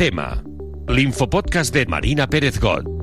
[0.00, 0.42] Tema,
[0.88, 2.99] l'infopodcast de Marina Pérez Got.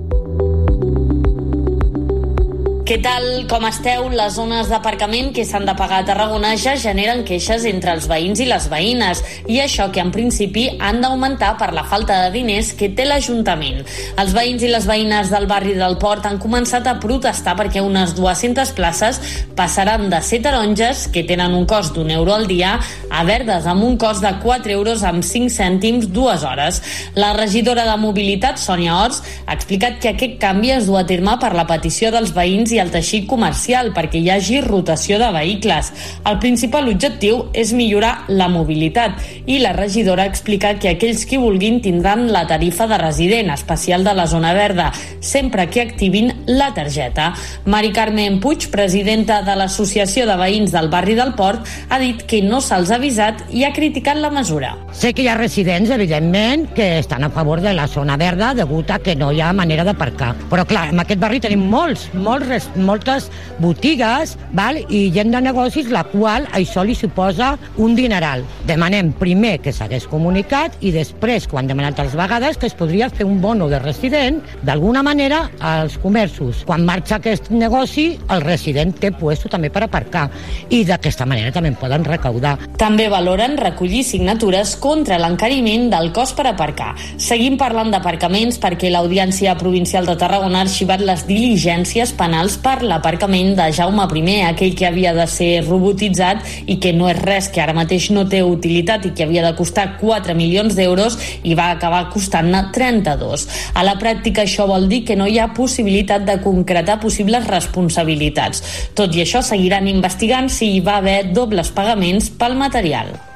[2.88, 4.05] Què tal, com esteu?
[4.16, 8.39] Les zones d'aparcament que s'han de pagar a Tarragona ja generen queixes entre els veïns
[8.39, 9.20] i les veïnes,
[9.52, 13.82] i això que en principi han d'augmentar per la falta de diners que té l'Ajuntament.
[14.23, 18.14] Els veïns i les veïnes del barri del Port han començat a protestar perquè unes
[18.15, 19.19] 200 places
[19.60, 22.78] passaran de ser taronges, que tenen un cost d'un euro al dia,
[23.11, 26.79] a verdes amb un cost de 4 euros amb 5 cèntims dues hores.
[27.19, 31.36] La regidora de Mobilitat, Sònia Ors, ha explicat que aquest canvi es du a terme
[31.43, 35.91] per la petició dels veïns i el teixit comercial perquè hi hagi rotació de vehicles.
[36.27, 41.81] El principal objectiu és millorar la mobilitat i la regidora explica que aquells que vulguin
[41.81, 47.33] tindran la tarifa de resident especial de la zona verda, sempre que activin la targeta.
[47.66, 52.41] Mari Carmen Puig, presidenta de l'Associació de Veïns del barri del Port, ha dit que
[52.41, 54.75] no se'ls ha avisat i ha criticat la mesura.
[54.91, 58.91] Sé que hi ha residents, evidentment, que estan a favor de la zona verda degut
[58.91, 60.34] a que no hi ha manera d'aparcar.
[60.52, 64.78] Però clar, en aquest barri tenim molts, molts moltes botigues val?
[64.90, 68.44] i gent de negocis la qual això li suposa un dineral.
[68.68, 73.26] Demanem primer que s'hagués comunicat i després, quan demanem altres vegades, que es podria fer
[73.26, 76.64] un bono de resident d'alguna manera als comerços.
[76.68, 80.28] Quan marxa aquest negoci, el resident té puesto també per aparcar
[80.70, 82.58] i d'aquesta manera també poden recaudar.
[82.78, 86.94] També valoren recollir signatures contra l'encariment del cost per aparcar.
[87.18, 93.53] Seguim parlant d'aparcaments perquè l'Audiència Provincial de Tarragona ha arxivat les diligències penals per l'aparcament
[93.58, 97.61] de Jaume I, aquell que havia de ser robotitzat i que no és res, que
[97.61, 101.72] ara mateix no té utilitat i que havia de costar 4 milions d'euros i va
[101.72, 103.47] acabar costant-ne 32.
[103.75, 108.63] A la pràctica això vol dir que no hi ha possibilitat de concretar possibles responsabilitats.
[108.97, 113.27] Tot i això seguiran investigant si hi va haver dobles pagaments pel material.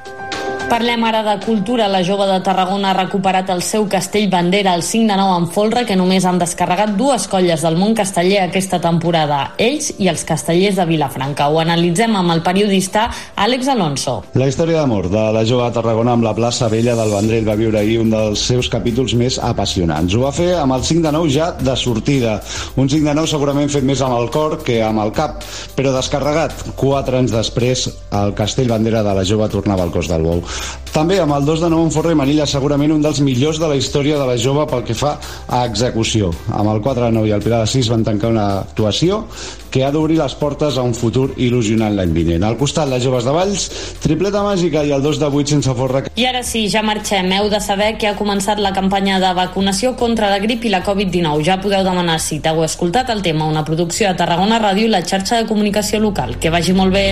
[0.72, 1.89] Parlem ara de cultura.
[1.91, 5.48] La jove de Tarragona ha recuperat el seu castell bandera al 5 de 9 en
[5.52, 10.23] folre que només han descarregat dues colles del món casteller aquesta temporada, ells i els
[10.23, 11.49] castellers de Vilafranca.
[11.52, 14.14] Ho analitzem amb el periodista Àlex Alonso.
[14.39, 17.58] La història d'amor de la jove de Tarragona amb la plaça Vella del Vendrell va
[17.60, 20.15] viure ahir un dels seus capítols més apassionants.
[20.15, 22.37] Ho va fer amb el 5 de 9 ja de sortida.
[22.77, 25.43] Un 5 de 9 segurament fet més amb el cor que amb el cap,
[25.76, 26.55] però descarregat.
[26.80, 27.89] Quatre anys després,
[28.23, 30.48] el castell bandera de la jove tornava al cos del bou.
[30.92, 33.67] També amb el 2 de 9 en Forra i Manilla, segurament un dels millors de
[33.72, 35.14] la història de la jove pel que fa
[35.48, 36.33] a execució.
[36.52, 39.23] Amb el 4 de 9 i el Pilar de 6 van tancar una actuació
[39.72, 42.44] que ha d'obrir les portes a un futur il·lusionant l'any vinent.
[42.44, 43.70] Al costat, les joves de Valls,
[44.04, 46.04] tripleta màgica i el 2 de 8 sense forra.
[46.20, 47.32] I ara sí, ja marxem.
[47.32, 50.83] Heu de saber que ha començat la campanya de vacunació contra la grip i la
[50.83, 51.48] Covid-19.
[51.48, 52.52] Ja podeu demanar cita.
[52.52, 56.36] Heu escoltat el tema, una producció de Tarragona Ràdio i la xarxa de comunicació local.
[56.36, 57.08] Que vagi molt bé.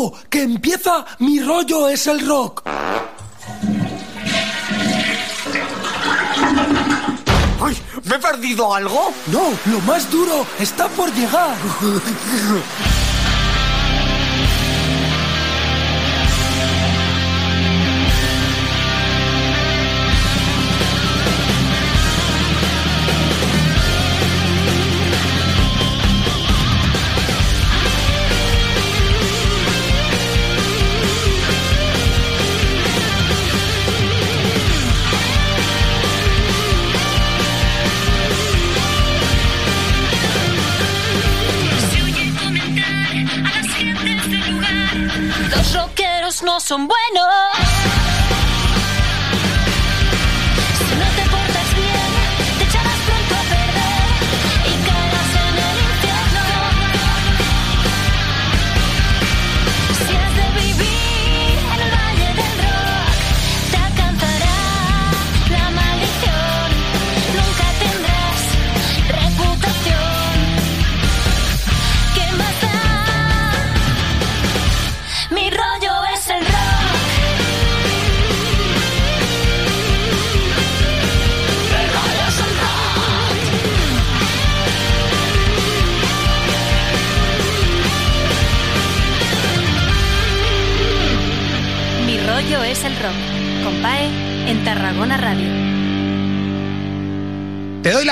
[0.00, 2.62] Tobo, que empieza mi rollo es el rock.
[7.60, 7.76] ¡Ay!
[8.04, 9.12] ¿Me he perdido algo?
[9.26, 11.54] No, lo más duro está por llegar.
[45.50, 47.99] Los rockeros no son buenos.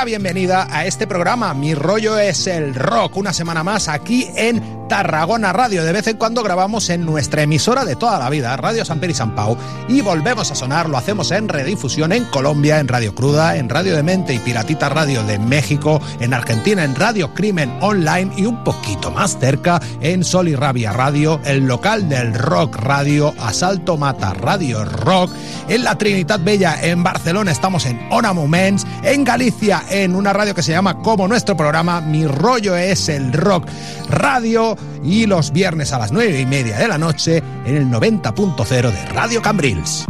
[0.09, 1.53] Bienvenida a este programa.
[1.53, 3.19] Mi rollo es el rock.
[3.19, 5.85] Una semana más aquí en Tarragona Radio.
[5.85, 9.15] De vez en cuando grabamos en nuestra emisora de toda la vida, Radio San Pedro
[9.15, 9.57] San Pau,
[9.87, 10.89] y volvemos a sonar.
[10.89, 15.23] Lo hacemos en redifusión en Colombia, en Radio Cruda, en Radio Demente y Piratita Radio
[15.25, 20.49] de México, en Argentina, en Radio Crimen Online y un poquito más cerca en Sol
[20.49, 25.31] y Rabia Radio, el local del Rock Radio, Asalto Mata Radio Rock,
[25.69, 30.55] en la Trinidad Bella en Barcelona estamos en Ona Moments, en Galicia en una radio
[30.55, 33.67] que se llama como nuestro programa Mi rollo es el rock
[34.09, 38.93] radio y los viernes a las nueve y media de la noche en el 90.0
[38.93, 40.07] de Radio Cambrils.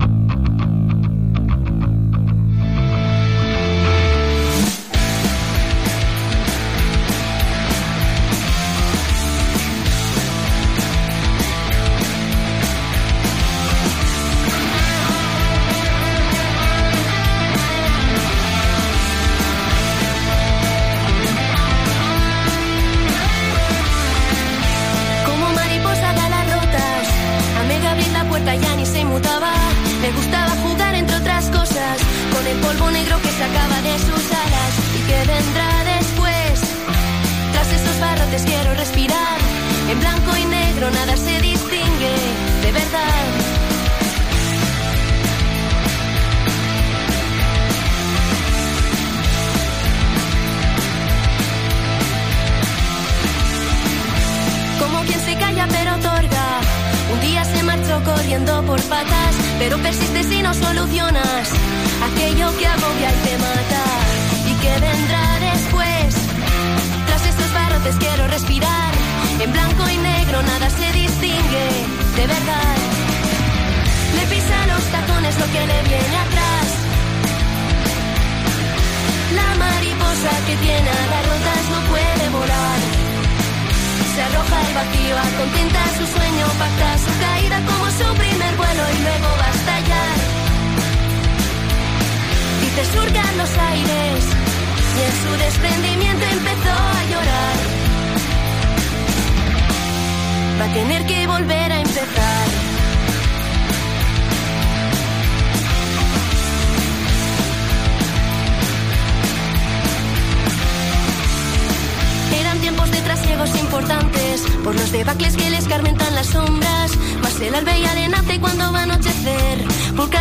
[117.41, 119.59] El albe ya le nace cuando va a anochecer.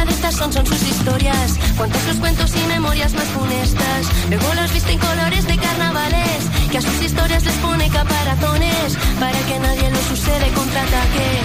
[0.10, 1.58] Estas son, son sus historias.
[1.78, 4.08] Cuántos sus cuentos y memorias más funestas.
[4.30, 6.44] Luego los viste en colores de carnavales.
[6.72, 8.98] Que a sus historias les pone caparazones.
[9.20, 11.42] Para que nadie los use de contraataque.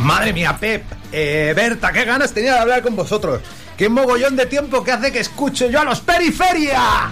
[0.00, 3.40] Madre mía, Pep, eh, Berta, qué ganas tenía de hablar con vosotros.
[3.76, 7.10] Qué mogollón de tiempo que hace que escucho yo a los Periferia.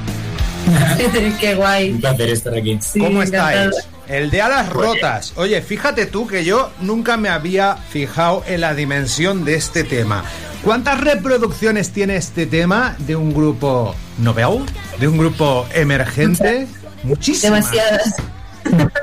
[1.40, 1.92] Qué guay.
[1.92, 2.78] Un placer estar aquí.
[2.98, 3.70] ¿Cómo estáis?
[4.08, 5.32] El de alas rotas.
[5.36, 10.24] Oye, fíjate tú que yo nunca me había fijado en la dimensión de este tema.
[10.64, 14.66] ¿Cuántas reproducciones tiene este tema de un grupo novel?
[14.98, 16.66] ¿De un grupo emergente?
[17.02, 17.70] Muchísimas.
[17.70, 18.16] Demasiadas.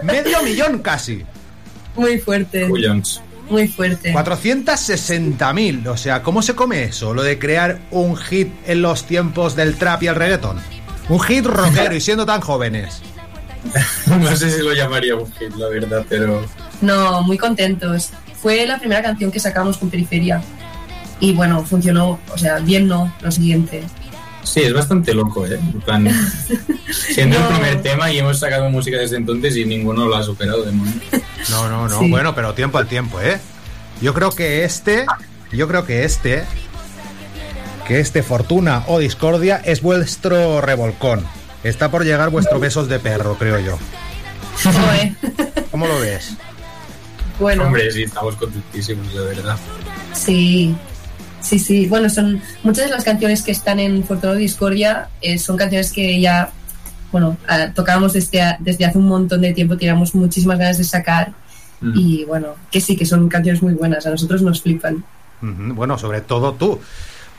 [0.04, 1.24] Medio millón casi.
[1.96, 2.68] Muy fuerte.
[3.50, 4.14] Muy fuerte.
[4.14, 5.88] 460.000.
[5.88, 7.14] O sea, ¿cómo se come eso?
[7.14, 10.60] Lo de crear un hit en los tiempos del trap y el reggaeton.
[11.10, 13.02] Un hit rockero y siendo tan jóvenes.
[14.06, 16.46] No sé si lo llamaría un hit, la verdad, pero
[16.80, 18.12] No, muy contentos.
[18.42, 20.42] Fue la primera canción que sacamos con Periferia.
[21.20, 23.84] Y bueno, funcionó, o sea, bien no, lo siguiente.
[24.44, 25.56] sí, es bastante loco, ¿eh?
[25.56, 26.08] En plan,
[26.92, 30.64] siendo el primer tema y hemos sacado música desde entonces y ninguno lo ha superado
[30.64, 31.06] de momento.
[31.50, 32.00] No, no, no.
[32.00, 32.10] Sí.
[32.10, 33.40] Bueno, pero tiempo al tiempo, ¿eh?
[34.02, 35.06] Yo creo que este,
[35.52, 36.44] yo creo que este,
[37.88, 41.24] que este Fortuna o Discordia es vuestro revolcón.
[41.64, 43.78] Está por llegar vuestro besos de perro, creo yo.
[45.72, 46.36] ¿Cómo lo ves?
[47.40, 49.58] Bueno, Hombre, sí, estamos contentísimos, la verdad.
[50.14, 50.76] sí.
[51.40, 51.86] Sí, sí.
[51.86, 56.20] Bueno, son muchas de las canciones que están en Fortuna Discordia eh, son canciones que
[56.20, 56.50] ya,
[57.12, 57.38] bueno,
[57.74, 61.32] tocábamos desde, desde hace un montón de tiempo, teníamos muchísimas ganas de sacar.
[61.80, 61.94] Mm.
[61.96, 65.06] Y bueno, que sí, que son canciones muy buenas, a nosotros nos flipan.
[65.40, 66.82] Bueno, sobre todo tú.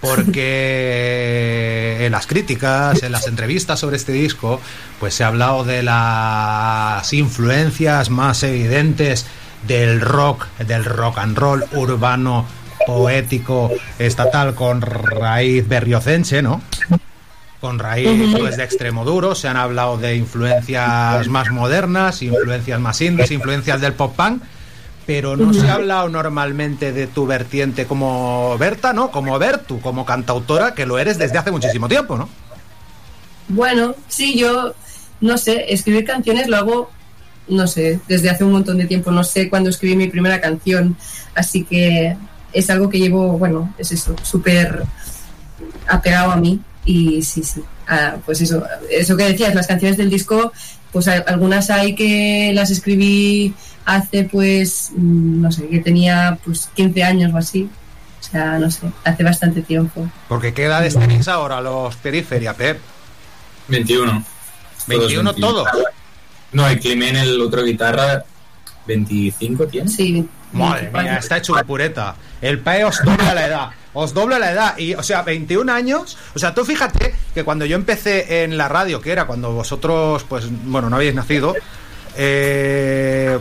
[0.01, 4.61] Porque en las críticas, en las entrevistas sobre este disco,
[5.01, 9.27] pues se ha hablado de las influencias más evidentes
[9.67, 12.47] del rock, del rock and roll urbano,
[12.87, 16.63] poético, estatal, con raíz berriocense, ¿no?
[17.61, 19.35] Con raíz pues, de extremo duro.
[19.35, 24.43] Se han hablado de influencias más modernas, influencias más indies, influencias del pop punk.
[25.09, 29.11] Pero no se ha hablado normalmente de tu vertiente como Berta, ¿no?
[29.11, 32.29] Como Bertu, como cantautora, que lo eres desde hace muchísimo tiempo, ¿no?
[33.49, 34.75] Bueno, sí, yo
[35.23, 36.91] no sé, escribir canciones lo hago,
[37.49, 39.11] no sé, desde hace un montón de tiempo.
[39.11, 40.95] No sé cuándo escribí mi primera canción,
[41.35, 42.15] así que
[42.53, 44.85] es algo que llevo, bueno, es eso, súper
[45.89, 46.61] apegado a mí.
[46.85, 50.53] Y sí, sí, ah, pues eso, eso que decías, las canciones del disco,
[50.93, 53.55] pues algunas hay que las escribí
[53.89, 57.69] hace, pues, mm, no sé, que tenía pues 15 años o así.
[58.21, 60.07] O sea, no sé, hace bastante tiempo.
[60.29, 62.79] Porque ¿qué edades tenéis ahora los Periferia, Pep?
[63.69, 64.25] 21.
[64.87, 65.69] 21 todos.
[66.53, 68.25] No, el Climen, el otro guitarra,
[68.87, 69.89] 25 tiene.
[69.89, 70.29] Sí.
[70.53, 72.15] Madre mía, está hecho una pureta.
[72.41, 73.69] El PAE os dobla la edad.
[73.95, 74.79] Os dobla la edad.
[74.79, 76.19] Y, o sea, 21 años.
[76.35, 80.25] O sea, tú fíjate que cuando yo empecé en la radio, que era cuando vosotros,
[80.29, 81.55] pues, bueno, no habéis nacido,
[82.17, 83.39] eh,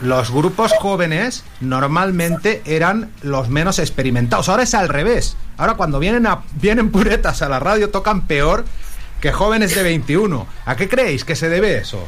[0.00, 4.48] los grupos jóvenes normalmente eran los menos experimentados.
[4.48, 5.36] Ahora es al revés.
[5.56, 8.64] Ahora cuando vienen, a, vienen puretas a la radio tocan peor
[9.20, 10.46] que jóvenes de 21.
[10.64, 12.06] ¿A qué creéis que se debe eso?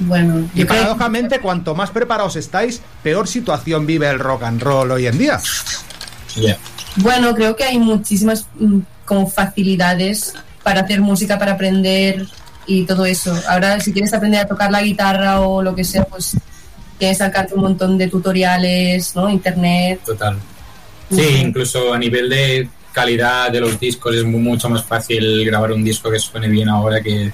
[0.00, 4.62] Bueno, Y yo creo paradójicamente, cuanto más preparados estáis, peor situación vive el rock and
[4.62, 5.40] roll hoy en día.
[6.96, 12.26] Bueno, creo que hay muchísimas mm, como facilidades para hacer música, para aprender
[12.66, 13.36] y todo eso.
[13.48, 16.36] Ahora, si quieres aprender a tocar la guitarra o lo que sea, pues
[16.98, 19.28] que sacarte un montón de tutoriales, ¿no?
[19.28, 20.00] Internet.
[20.04, 20.36] Total.
[21.10, 25.72] Sí, incluso a nivel de calidad de los discos es mu- mucho más fácil grabar
[25.72, 27.32] un disco que suene bien ahora que,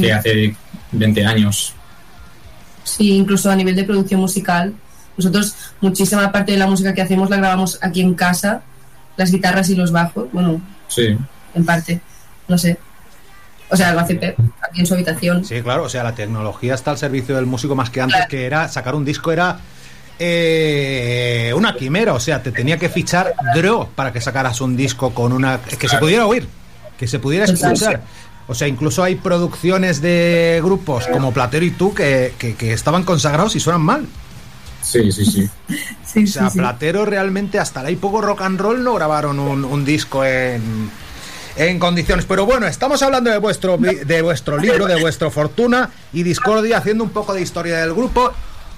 [0.00, 0.56] que hace
[0.92, 1.74] 20 años.
[2.84, 4.72] Sí, incluso a nivel de producción musical.
[5.16, 8.62] Nosotros, muchísima parte de la música que hacemos la grabamos aquí en casa,
[9.16, 11.16] las guitarras y los bajos, bueno, Sí.
[11.54, 12.00] en parte,
[12.48, 12.78] no sé.
[13.70, 15.44] O sea, lo hace Pep, aquí en su habitación.
[15.44, 18.44] Sí, claro, o sea, la tecnología está al servicio del músico más que antes, que
[18.46, 19.58] era sacar un disco era
[20.18, 25.12] eh, una quimera, o sea, te tenía que fichar Dro para que sacaras un disco
[25.12, 26.46] con una que se pudiera oír,
[26.98, 28.02] que se pudiera escuchar.
[28.46, 33.02] O sea, incluso hay producciones de grupos como Platero y tú que, que- que estaban
[33.02, 34.06] consagrados y suenan mal.
[34.82, 35.48] Sí, sí, sí.
[36.04, 39.84] Sí, o sea, Platero realmente hasta la poco rock and roll no grabaron un, un
[39.86, 40.90] disco en,
[41.56, 42.24] en condiciones.
[42.26, 47.04] Pero bueno, estamos hablando de vuestro, de vuestro libro, de vuestro Fortuna y Discordia, haciendo
[47.04, 48.32] un poco de historia del grupo.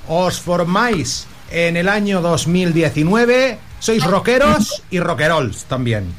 [0.09, 6.14] Os formáis en el año 2019, sois rockeros y rockerols también.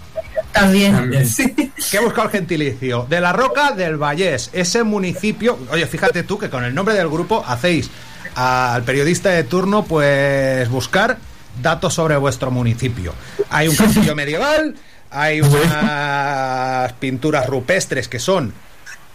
[0.51, 1.11] También.
[1.91, 3.05] ¿Qué busca el gentilicio?
[3.09, 5.57] De la Roca del Vallés, ese municipio.
[5.71, 7.89] Oye, fíjate tú que con el nombre del grupo hacéis
[8.35, 11.17] al periodista de turno, pues buscar
[11.61, 13.13] datos sobre vuestro municipio.
[13.49, 14.75] Hay un castillo medieval,
[15.19, 18.53] hay unas pinturas rupestres que son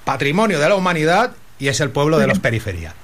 [0.05, 2.95] patrimonio de la humanidad y es el pueblo de los periferia.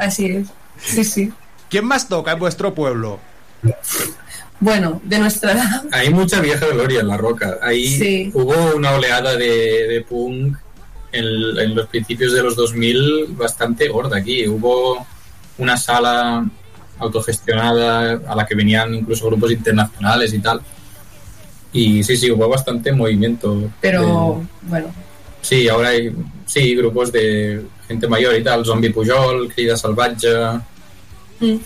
[0.00, 0.48] Así es.
[0.82, 1.32] Sí, sí.
[1.70, 3.18] ¿Quién más toca en vuestro pueblo?
[4.60, 5.82] Bueno, de nuestra edad.
[5.92, 7.56] Hay mucha vieja gloria en la roca.
[7.62, 8.30] Ahí Sí.
[8.34, 10.56] hubo una oleada de, de punk
[11.12, 11.24] en,
[11.58, 14.46] en los principios de los 2000 bastante gorda aquí.
[14.46, 15.06] Hubo
[15.58, 16.44] una sala
[16.98, 20.60] autogestionada a la que venían incluso grupos internacionales y tal.
[21.72, 23.70] Y sí, sí, hubo bastante movimiento.
[23.80, 24.86] Pero, bueno,
[25.42, 26.12] Sí, ahora hay
[26.44, 30.28] sí, grupos de gente mayor y tal, Zombie Pujol, Crida Salvatge...
[31.40, 31.56] mm,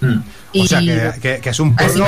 [0.00, 0.22] Mm.
[0.60, 2.04] O sea, que, que- que es un pueblo...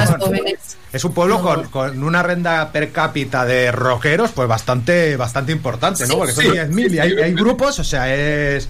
[0.92, 6.04] Es un pueblo con, con una renta per cápita de rockeros, pues bastante, bastante importante,
[6.08, 6.16] ¿no?
[6.18, 6.50] Porque son Sí.
[6.50, 8.68] 10.000 y hay, hay grupos, o sea, es.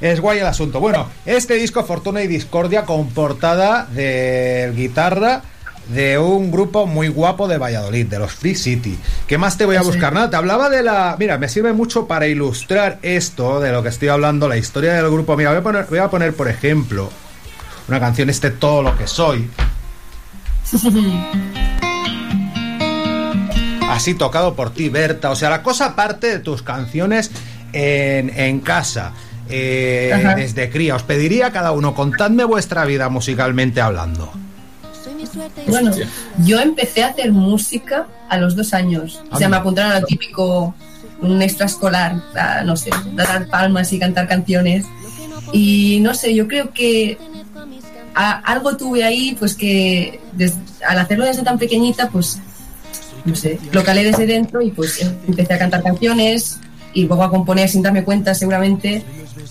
[0.00, 0.80] Es guay el asunto.
[0.80, 5.42] Bueno, este disco Fortuna y Discordia con portada de guitarra
[5.88, 8.98] de un grupo muy guapo de Valladolid, de los Free City.
[9.26, 9.86] ¿Qué más te voy a Sí.
[9.86, 10.12] buscar?
[10.14, 11.16] Nada, te hablaba de la...
[11.18, 15.10] Mira, me sirve mucho para ilustrar esto de lo que estoy hablando, la historia del
[15.10, 15.36] grupo.
[15.36, 17.10] Mira, voy a poner, voy a poner por ejemplo,
[17.88, 19.48] una canción, este Todo lo que soy.
[23.90, 25.30] así tocado por ti, Berta.
[25.30, 27.30] O sea, la cosa parte de tus canciones
[27.72, 29.12] en, en casa,
[29.48, 30.96] eh, desde cría.
[30.96, 34.32] Os pediría a cada uno, contadme vuestra vida musicalmente hablando.
[35.66, 35.90] Bueno,
[36.44, 39.22] yo empecé a hacer música a los dos años.
[39.30, 40.74] O sea, me apuntaron a lo típico,
[41.20, 44.84] un extraescolar, a, no sé, dar palmas y cantar canciones.
[45.52, 47.18] Y no sé, yo creo que
[48.14, 50.20] a- algo tuve ahí, pues que
[50.86, 52.38] al hacerlo desde tan pequeñita, pues,
[53.24, 56.58] no sé, lo calé desde dentro y pues empecé a cantar canciones
[56.94, 59.02] y luego a componer sin darme cuenta seguramente.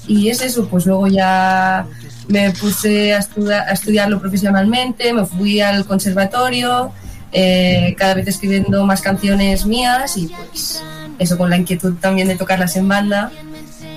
[0.07, 1.85] Y es eso, pues luego ya
[2.27, 6.91] me puse a, a estudiarlo profesionalmente, me fui al conservatorio,
[7.31, 10.81] eh, cada vez escribiendo más canciones mías y pues
[11.19, 13.31] eso con la inquietud también de tocarlas en banda.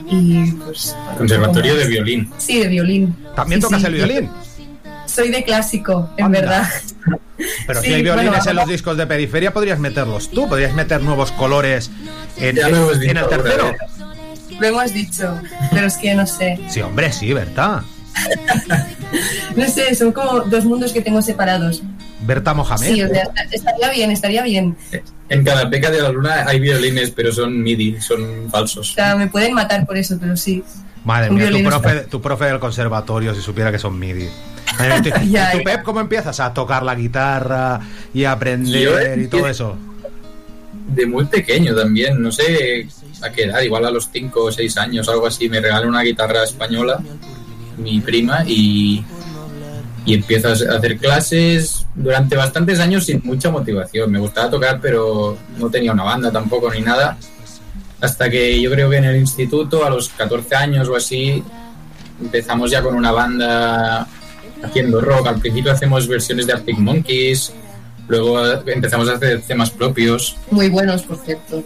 [0.08, 0.94] Y pues.
[1.04, 2.30] bueno, Conservatorio de violín.
[2.38, 3.16] Sí, de violín.
[3.34, 3.86] ¿También Sí, tocas sí.
[3.86, 4.30] el violín?
[5.06, 6.40] Soy de clásico, en Anda.
[6.40, 6.68] verdad.
[7.66, 10.75] Pero Sí, si hay violines bueno, en los discos de periferia, podrías meterlos tú, podrías
[10.75, 11.90] meter nuevos colores
[12.37, 13.75] en, el tercero.
[14.59, 15.38] Lo hemos dicho,
[15.71, 16.59] pero es que no sé.
[16.69, 17.83] Sí, hombre, sí, ¿verdad?
[19.57, 21.83] No sé, son como dos mundos que tengo separados.
[22.21, 22.87] Berta Mohamed.
[22.87, 24.76] Sí, o sea, estaría bien, estaría bien.
[25.28, 28.93] En cada peca de la luna hay violines, pero son MIDI, son O falsos.
[28.93, 30.62] sea, me pueden matar por eso, pero sí.
[31.05, 34.28] Madre Un mía, tu profe, tu profe del conservatorio, si supiera que son MIDI.
[34.99, 35.64] ¿Y tú-.
[35.64, 37.80] Pep, cómo empiezas a tocar la guitarra
[38.12, 39.76] y a aprender y todo eso?
[40.88, 42.87] De muy pequeño también, no sé
[43.23, 46.02] a qué edad, igual a los 5 o 6 años, algo así, me regaló una
[46.02, 47.00] guitarra española,
[47.78, 49.04] mi prima, y,
[50.04, 54.11] y empiezas a hacer clases durante bastantes años sin mucha motivación.
[54.12, 57.18] Me gustaba tocar, pero no tenía una banda tampoco ni nada.
[58.00, 61.42] Hasta que yo creo que en el instituto, a los 14 años o así,
[62.21, 64.06] empezamos ya con una banda
[64.62, 65.26] haciendo rock.
[65.26, 67.52] Al principio hacemos versiones de Arctic Monkeys,
[68.08, 70.36] luego eh, empezamos a hacer temas propios.
[70.50, 71.62] Muy buenos, por cierto.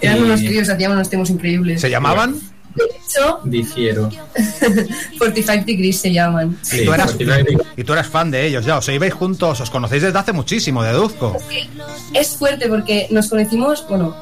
[0.00, 1.80] Eran Y- unos críos, hacían unos temas increíbles.
[1.80, 2.34] ¿Se llamaban?
[2.74, 4.08] De hecho, Difiero.
[5.18, 6.56] 45 Degrees se llaman.
[6.72, 7.16] y, tú eras,
[7.76, 10.82] y tú eras fan de ellos, ya, os ibais juntos, os conocéis desde hace muchísimo,
[10.82, 11.36] deduzco.
[12.14, 14.16] Es fuerte porque nos conocimos, bueno,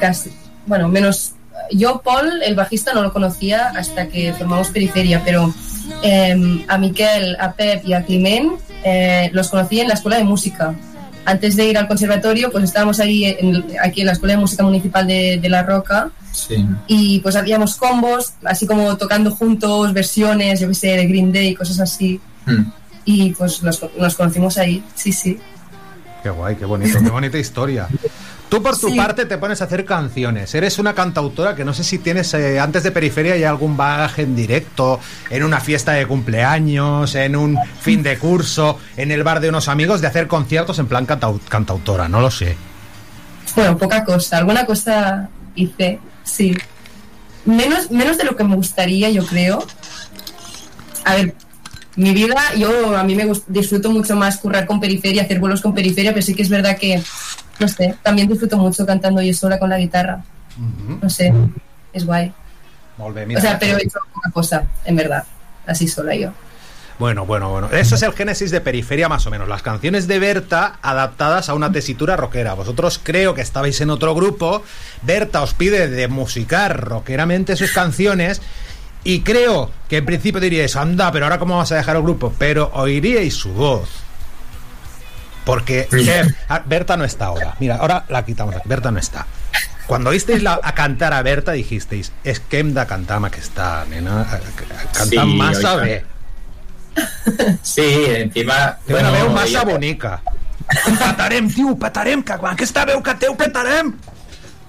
[0.00, 0.32] casi,
[0.66, 1.31] bueno, menos
[1.72, 5.52] yo, Paul, el bajista, no lo conocía hasta que formamos Periferia, pero
[6.02, 8.52] eh, a Miquel, a Pep y a Climent
[8.84, 10.74] eh, los conocí en la escuela de música.
[11.24, 14.64] Antes de ir al conservatorio, pues estábamos ahí en- aquí en la Escuela de Música
[14.64, 16.66] Municipal de, de La Roca Sí.
[16.88, 21.54] y pues hacíamos combos, así como tocando juntos versiones, yo qué sé, de Green Day,
[21.54, 22.20] cosas así.
[22.46, 22.62] Mm.
[23.04, 25.38] Y pues nos, nos conocimos ahí, sí, sí.
[26.22, 27.86] Qué guay, qué bonito, qué bonita historia.
[28.52, 28.96] Tú por tu Sí.
[28.96, 30.54] parte te pones a hacer canciones.
[30.54, 34.22] Eres una cantautora que no sé si tienes eh, antes de Periferia ya algún bagaje
[34.22, 39.40] en directo, en una fiesta de cumpleaños, en un fin de curso, en el bar
[39.40, 42.10] de unos amigos, de hacer conciertos en plan cantau- cantautora.
[42.10, 42.54] No lo sé.
[43.56, 46.54] Bueno, poca cosa, alguna cosa hice, sí.
[47.46, 49.66] Menos, menos de lo que me gustaría, yo creo.
[51.06, 51.34] A ver,
[51.96, 55.74] mi vida, yo a mí me disfruto mucho más currar con periferia, hacer vuelos con
[55.74, 57.02] periferia, pero sí que es verdad que,
[57.58, 60.22] no sé, también disfruto mucho cantando yo sola con la guitarra.
[61.00, 61.32] No sé,
[61.92, 62.32] es guay.
[62.98, 65.24] O sea, pero he hecho poca cosa, en verdad,
[65.66, 66.32] así sola yo.
[66.98, 67.68] Bueno, bueno, bueno.
[67.72, 69.48] Eso es el génesis de Periferia más o menos.
[69.48, 72.54] Las canciones de Berta adaptadas a una tesitura rockera.
[72.54, 74.62] Vosotros creo que estabais en otro grupo.
[75.02, 78.40] Berta os pide de musicar rockeramente sus canciones.
[79.02, 82.32] Y creo que en principio diríais, anda, pero ahora cómo vas a dejar el grupo.
[82.38, 83.88] Pero oiríais su voz.
[85.44, 87.56] Porque Ber- ah, Berta no está ahora.
[87.58, 88.54] Mira, ahora la quitamos.
[88.64, 89.26] Berta no está.
[89.86, 93.84] Cuando oísteis la- a cantar a Berta dijisteis, es que hem de cantar amb aquesta
[93.90, 94.26] nena.
[94.92, 95.84] Cantar Sí, massa oiga.
[95.84, 96.04] bé.
[97.62, 98.78] Sí, encima...
[98.86, 100.20] Té una veu massa ella- bonica.
[100.98, 103.94] Petarem, tio, petarem, que amb aquesta veu que teu petarem.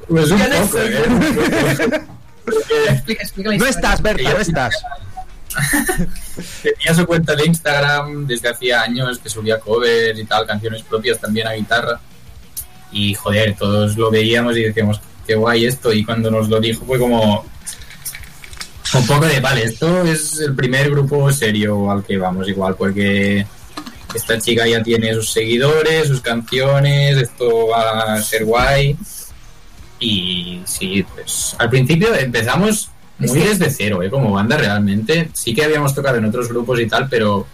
[0.07, 0.47] Pues un sé.
[0.85, 2.01] ¿eh?
[2.89, 4.73] Explica, explica la No estás, Berta, no estás.
[6.63, 11.19] Tenía su cuenta de Instagram desde hacía años que subía covers y tal, canciones propias
[11.19, 11.99] también a guitarra.
[12.91, 15.93] Y joder, todos lo veíamos y decíamos, qué guay esto.
[15.93, 17.45] Y cuando nos lo dijo fue como
[18.95, 23.45] un poco de, vale, esto es el primer grupo serio al que vamos igual, porque
[24.13, 28.95] esta chica ya tiene sus seguidores, sus canciones, esto va a ser guay.
[29.99, 32.89] Y sí, pues al principio empezamos
[33.27, 34.09] muy desde cero, ¿eh?
[34.09, 35.29] como banda realmente.
[35.33, 37.45] Sí que habíamos tocado en otros grupos y tal, pero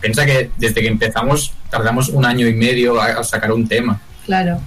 [0.00, 4.00] piensa que desde que empezamos tardamos un año y medio a, a sacar un tema.
[4.24, 4.60] Claro.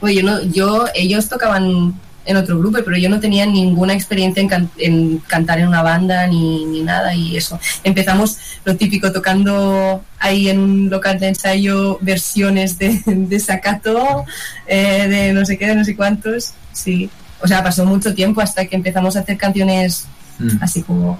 [0.00, 4.40] Oye, yo, no, yo, ellos tocaban en otro grupo, pero yo no tenía ninguna experiencia
[4.40, 7.58] en, can- en cantar en una banda ni, ni nada y eso.
[7.82, 14.24] Empezamos lo típico, tocando ahí en un local de ensayo versiones de, de Sakato,
[14.68, 16.52] eh, de no sé qué, de no sé cuántos.
[16.72, 17.10] Sí.
[17.42, 20.06] O sea, pasó mucho tiempo hasta que empezamos a hacer canciones
[20.38, 20.62] Mm.
[20.62, 21.18] así como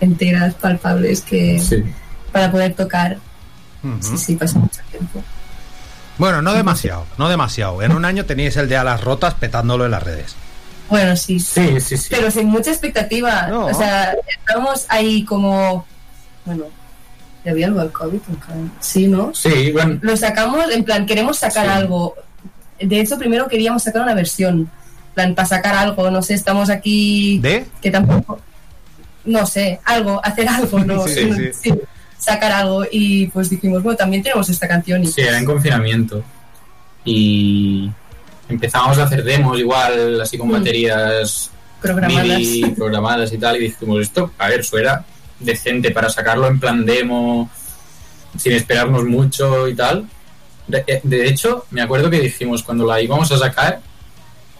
[0.00, 1.82] enteras, palpables, que Sí.
[2.32, 3.18] para poder tocar.
[4.00, 5.22] Sí, sí, pasó mucho tiempo.
[6.18, 7.82] Bueno, no demasiado, no demasiado.
[7.82, 10.34] En un año teníais el de alas rotas petándolo en las redes.
[10.88, 11.38] Bueno, sí.
[11.38, 12.08] Sí, sí, sí.
[12.10, 13.46] pero sin mucha expectativa.
[13.48, 13.66] No.
[13.66, 15.86] O sea, estábamos ahí como,
[16.44, 16.64] bueno,
[17.44, 18.18] ¿ya había algo del COVID?
[18.80, 19.32] Sí, ¿no?
[19.34, 21.72] Sí, bueno, Lo sacamos, en plan, queremos sacar Sí.
[21.72, 22.14] algo.
[22.80, 24.68] De hecho, primero queríamos sacar una versión.
[25.16, 27.38] Plan, para sacar algo, no sé, estamos aquí...
[27.40, 27.64] ¿De?
[27.80, 28.38] Que tampoco...
[29.24, 31.04] No sé, algo, hacer algo, ¿no?
[31.08, 31.50] Sí, sí.
[31.62, 31.74] Sí,
[32.18, 32.84] sacar algo.
[32.92, 35.02] Y pues dijimos, bueno, también tenemos esta canción.
[35.02, 36.22] Y sí, era en confinamiento.
[37.04, 37.90] Y
[38.48, 40.52] empezábamos a hacer demos igual, así con Mm.
[40.52, 41.50] baterías
[41.80, 42.26] Programadas.
[42.26, 45.02] MIDI programadas y tal, y dijimos esto, a ver, suena
[45.40, 47.48] decente para sacarlo en plan demo,
[48.36, 50.06] sin esperarnos mucho y tal.
[50.68, 53.80] De, eh, de hecho, me acuerdo que dijimos cuando la íbamos a sacar,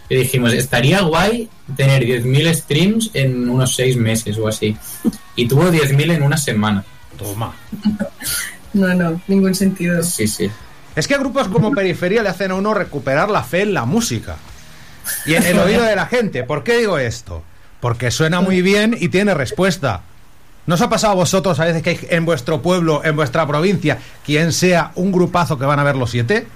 [0.09, 4.77] que dijimos, estaría guay tener 10.000 streams en unos 6 meses o así.
[5.35, 6.85] Y tuvo 10.000 en una semana.
[7.19, 7.55] Toma.
[8.73, 10.03] No, no, ningún sentido.
[10.03, 10.51] Sí, sí.
[10.95, 14.37] Es que grupos como Periferia le hacen a uno recuperar la fe en la música
[15.27, 16.42] y en el oído de la gente.
[16.42, 17.42] ¿Por qué digo esto?
[17.81, 20.03] Porque suena muy bien y tiene respuesta.
[20.66, 23.47] ¿No os ha pasado a vosotros a veces que hay en vuestro pueblo, en vuestra
[23.47, 26.47] provincia, quien sea un grupazo que van a ver los siete?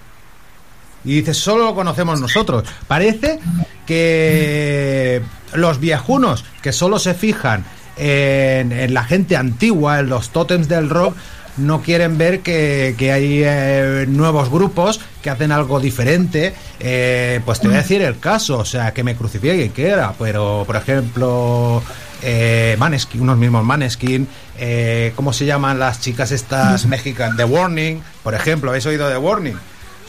[1.04, 2.64] Y dices, solo lo conocemos nosotros.
[2.86, 3.38] Parece
[3.86, 5.22] que
[5.54, 7.64] los viejunos que solo se fijan
[7.96, 11.16] en, en la gente antigua, en los tótems del rock,
[11.56, 16.54] no quieren ver que, que hay eh, nuevos grupos que hacen algo diferente.
[16.78, 20.14] Eh, pues te voy a decir el caso, o sea, que me crucifique quien quiera,
[20.18, 21.82] pero por ejemplo,
[22.22, 24.26] eh, Maneskin, unos mismos Maneskin,
[24.58, 27.36] eh, ¿cómo se llaman las chicas estas mexicanas?
[27.36, 29.56] The Warning, por ejemplo, ¿habéis oído The Warning?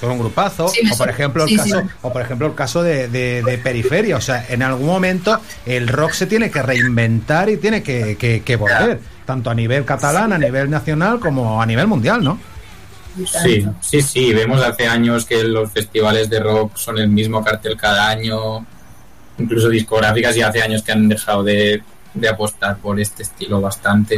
[0.01, 1.87] Son un grupazo, Sí, o por ejemplo el Sí, caso, sí.
[2.01, 5.87] o por ejemplo el caso de, de- de Periferia, o sea, en algún momento el
[5.87, 10.33] rock se tiene que reinventar y tiene que, que- que volver, tanto a nivel catalán,
[10.33, 12.39] a nivel nacional como a nivel mundial, ¿no?
[13.43, 14.33] Sí, sí, sí.
[14.33, 18.65] Vemos hace años que los festivales de rock son el mismo cartel cada año.
[19.37, 21.81] Incluso discográficas y hace años que han dejado de,
[22.13, 24.17] de apostar por este estilo bastante.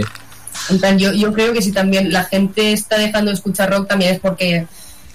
[0.69, 3.87] En plan, yo, yo creo que si también la gente está dejando de escuchar rock
[3.87, 4.67] también es porque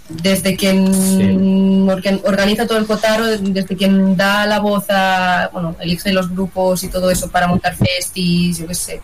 [0.09, 6.13] desde quien organ- organiza todo el cotaro, desde quien da la voz a, bueno, elige
[6.13, 9.01] los grupos y todo eso para montar festis, yo qué sé.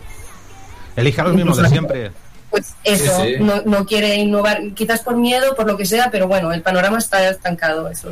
[0.97, 2.11] Elige a los mismos de siempre.
[2.51, 3.43] Pues eso, Sí, sí.
[3.43, 6.99] No, no quiere innovar, quizás por miedo, por lo que sea, pero bueno, el panorama
[6.99, 8.11] está estancado, eso.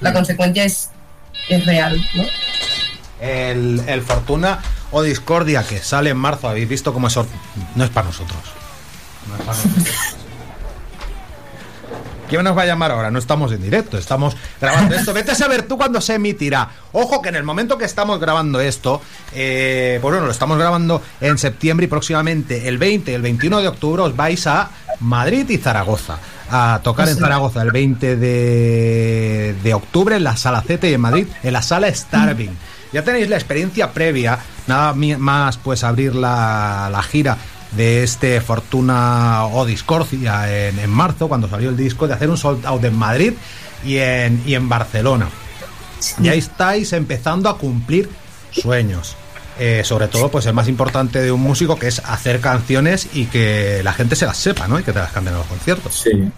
[0.00, 0.90] La consecuencia es,
[1.48, 2.24] es real, ¿no?
[3.20, 4.58] El, el Fortuna
[4.92, 7.16] o Discordia que sale en marzo, habéis visto cómo es.
[7.16, 7.26] or-
[7.74, 8.38] No es para nosotros.
[9.28, 9.94] No es para nosotros.
[12.30, 13.10] ¿Quién nos va a llamar ahora?
[13.10, 15.12] No estamos en directo, estamos grabando esto.
[15.12, 16.70] Vete a saber tú cuándo se emitirá.
[16.92, 19.02] Ojo que en el momento que estamos grabando esto,
[19.34, 23.62] eh, pues bueno, lo estamos grabando en septiembre y próximamente el 20 y el 21
[23.62, 26.18] de octubre os vais a Madrid y Zaragoza.
[26.52, 31.00] A tocar en Zaragoza el 20 de, de octubre en la sala Z y en
[31.00, 32.56] Madrid en la sala Starving.
[32.92, 34.38] Ya tenéis la experiencia previa,
[34.68, 37.36] nada más pues abrir la, la gira
[37.72, 42.36] de este Fortuna o Discordia en, en marzo, cuando salió el disco, de hacer un
[42.36, 43.32] sold out en Madrid
[43.84, 45.28] y en, y en Barcelona.
[46.22, 48.08] Y ahí estáis empezando a cumplir
[48.50, 49.16] sueños.
[49.58, 53.26] Eh, sobre todo, pues el más importante de un músico que es hacer canciones y
[53.26, 54.78] que la gente se las sepa, ¿no?
[54.78, 56.00] Y que te las canten en los conciertos.
[56.02, 56.30] Sí.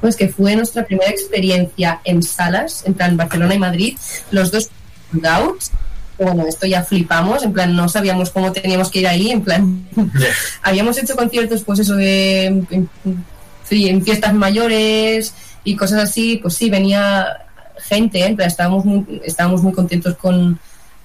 [0.00, 3.98] Pues que fue nuestra primera experiencia en salas, en plan Barcelona y Madrid,
[4.30, 4.70] los dos
[5.10, 5.62] sold out.
[6.24, 9.86] Bueno, esto ya flipamos, en plan no sabíamos cómo teníamos que ir ahí, en plan
[10.62, 12.88] habíamos hecho conciertos pues eso de en,
[13.70, 17.26] en fiestas mayores y cosas así, pues sí, venía
[17.78, 18.26] gente, ¿eh?
[18.26, 20.58] en plan, estábamos muy, estábamos muy contentos con,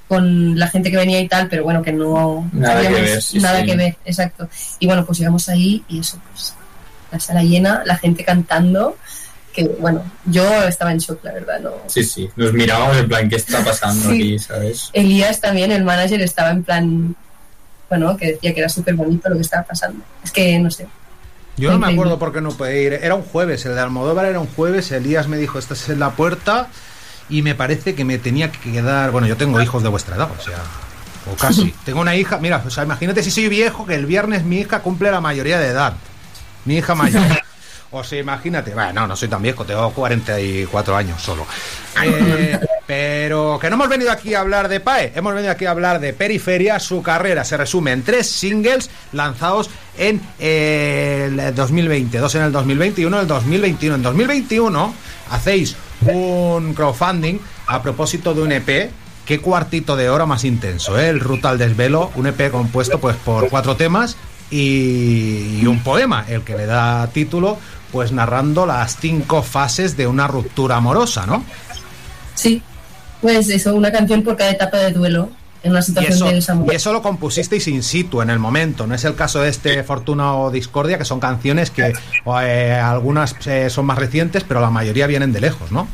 [0.08, 3.40] con la gente que venía y tal, pero bueno, que no Nada que ver, sí,
[3.40, 3.66] nada sí.
[3.66, 4.48] que ver, exacto.
[4.80, 6.54] Y bueno, pues llegamos ahí y eso, pues
[7.12, 8.98] la sala llena, la gente cantando,
[9.58, 11.72] que bueno, yo estaba en shock, la verdad, no.
[11.88, 12.30] Sí, sí.
[12.36, 14.16] Nos mirábamos en plan, ¿qué está pasando Sí.
[14.16, 14.90] aquí, sabes?
[14.94, 17.16] Elías también, el manager, estaba en plan,
[17.90, 20.04] bueno, que decía que era súper bonito lo que estaba pasando.
[20.24, 20.86] Es que, no sé,
[21.58, 22.94] Yo no me acuerdo por qué no puede ir.
[22.94, 24.92] Era un jueves, el de Almodóvar era un jueves.
[24.92, 26.68] Elías me dijo, estás en la puerta.
[27.30, 29.10] Y me parece que me tenía que quedar.
[29.10, 30.60] Bueno, yo tengo hijos de vuestra edad, o sea.
[31.34, 31.74] O casi.
[31.84, 32.38] tengo una hija.
[32.38, 35.58] Mira, o sea, imagínate si soy viejo que el viernes mi hija cumple la mayoría
[35.58, 35.94] de edad.
[36.66, 37.24] Mi hija mayor.
[37.92, 38.74] O sea, imagínate.
[38.74, 41.46] Bueno, no, soy tan viejo, tengo 44 años solo.
[42.04, 45.72] Eh, pero que no hemos venido aquí a hablar de PAE, hemos venido aquí a
[45.72, 46.80] hablar de Periferia.
[46.80, 52.52] Su carrera se resume en tres singles lanzados en eh, el 2020, dos en el
[52.52, 53.96] 2020 y uno en el 2021.
[53.96, 54.94] En 2021
[55.32, 58.92] hacéis un crowdfunding a propósito de un EP.
[59.26, 61.10] Qué cuartito de hora más intenso, ¿eh?
[61.10, 64.16] El Ruta al Desvelo, un EP compuesto pues por cuatro temas
[64.50, 67.58] y un poema, el que le da título,
[67.98, 71.44] pues narrando las cinco fases de una ruptura amorosa, ¿no?
[72.36, 72.62] sí,
[73.22, 75.32] pues eso, una canción por cada etapa de duelo
[75.64, 76.72] en una Y situación eso, de desamor.
[76.72, 78.86] y eso lo compusisteis in situ, en el momento.
[78.86, 81.92] No es el caso de este Fortuna o Discordia, que son canciones que
[82.44, 85.88] eh, algunas eh, son más recientes, pero la mayoría vienen de lejos, ¿no?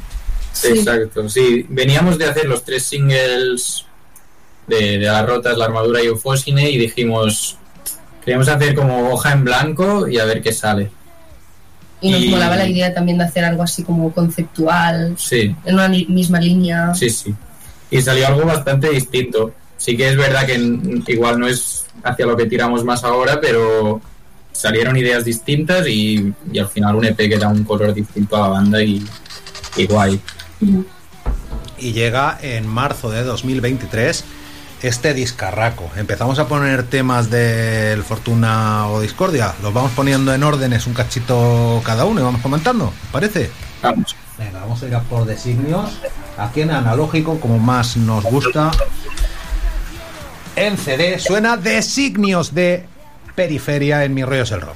[0.62, 1.66] Exacto, sí.
[1.70, 3.86] Veníamos de hacer los tres singles
[4.68, 7.56] de, de Las Rotas, La Armadura y Eufósine y dijimos,
[8.26, 10.92] queremos hacer como hoja en blanco y a ver qué sale.
[12.04, 15.74] Y nos y- molaba la idea también de hacer algo así como conceptual, Sí, en
[15.76, 16.94] una misma línea.
[16.94, 17.34] sí, sí.
[17.90, 19.54] y salió algo bastante distinto.
[19.78, 20.56] Sí que es verdad que
[21.14, 24.02] igual no es hacia lo que tiramos más ahora, pero
[24.52, 28.42] salieron ideas distintas y, y al final un EP que da un color distinto a
[28.42, 29.04] la banda y,
[29.78, 30.20] y guay.
[31.80, 34.24] y llega en marzo de 2023
[34.84, 35.90] este discarraco.
[35.96, 39.56] Empezamos a poner temas del Fortuna o Discordia.
[39.64, 42.94] Los vamos poniendo en órdenes un cachito cada uno y vamos comentando.
[43.12, 43.50] ¿Parece?
[43.82, 44.16] Vamos.
[44.38, 46.00] Venga, vamos a ir a por designios.
[46.38, 48.72] Aquí en analógico, como más nos gusta.
[50.56, 52.86] En CD suena designios de
[53.36, 54.76] periferia en Mi Rollo es el Rock.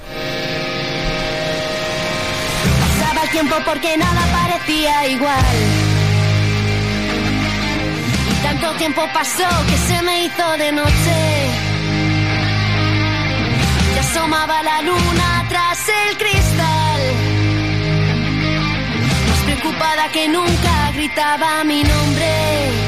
[2.79, 5.96] Pasaba el tiempo porque nada parecía igual.
[8.43, 11.17] Tanto tiempo pasó que se me hizo de noche.
[13.95, 17.01] Ya asomaba la luna tras el cristal.
[19.29, 22.86] Más preocupada que nunca gritaba mi nombre.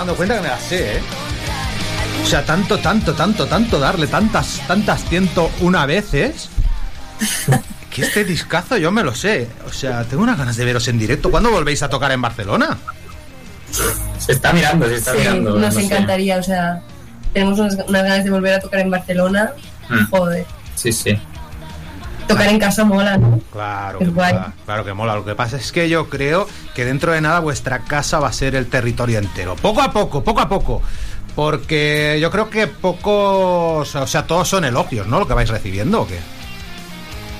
[0.00, 1.00] Dando cuenta que me las sé, ¿eh?
[2.22, 6.48] O sea, tanto, tanto, tanto, tanto darle tantas, tantas ciento una veces.
[7.90, 9.48] Que este discazo yo me lo sé.
[9.66, 11.30] O sea, tengo unas ganas de veros en directo.
[11.30, 12.78] ¿Cuándo volvéis a tocar en Barcelona?
[14.18, 15.50] Se está mirando, se está Sí, mirando.
[15.58, 15.86] nos no sé.
[15.86, 16.82] encantaría, o sea,
[17.32, 19.50] tenemos unas, unas ganas de volver a tocar en Barcelona.
[19.88, 20.06] Mm.
[20.10, 21.18] Joder, Sí, sí.
[22.32, 23.40] Tocar en casa mola, ¿no?
[23.52, 24.32] Claro, Es que guay.
[24.32, 25.14] mola, claro que mola.
[25.16, 28.32] Lo que pasa es que yo creo que dentro de nada vuestra casa va a
[28.32, 29.56] ser el territorio entero.
[29.56, 30.82] Poco a poco, poco a poco.
[31.34, 35.20] Porque yo creo que pocos, o sea, todos son elogios, ¿no?
[35.20, 36.18] Lo que vais recibiendo, ¿o qué?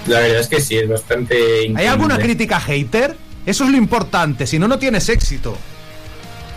[0.06, 1.34] La verdad es que sí, es bastante.
[1.76, 2.36] ¿Hay alguna increíble.
[2.36, 3.16] crítica hater?
[3.44, 5.56] Eso es lo importante, si no, no tienes éxito.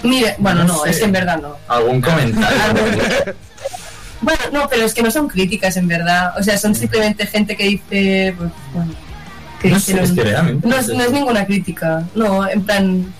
[0.03, 0.89] Mire, bueno, no, No sé.
[0.91, 1.55] es que en verdad no.
[1.67, 3.33] ¿Algún comentario?
[4.23, 6.33] Bueno, no, pero es que no son críticas en verdad.
[6.39, 8.93] O sea, son simplemente gente que dice, pues, bueno,
[9.61, 10.95] que No dicen es que realmente no, no es, sé.
[10.95, 12.03] no es ninguna crítica.
[12.15, 13.13] No, en plan,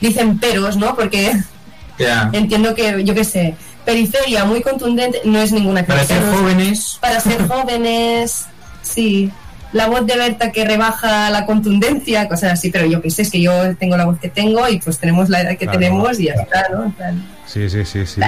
[0.00, 0.94] dicen peros, ¿no?
[0.94, 1.32] Porque
[1.98, 2.30] Ya.
[2.32, 6.18] entiendo que, yo qué sé, periferia muy contundente no es ninguna Para crítica.
[6.20, 6.98] ser no es- jóvenes.
[7.00, 8.46] Para ser jóvenes,
[8.82, 9.30] sí.
[9.72, 13.30] La voz de Berta que rebaja la contundencia, cosas así, pero yo qué sé, es
[13.30, 16.20] que yo tengo la voz que tengo y pues tenemos la edad que Claro, tenemos
[16.20, 16.90] y ya está, ¿no?
[16.92, 18.20] Plan, Sí, sí, sí, sí.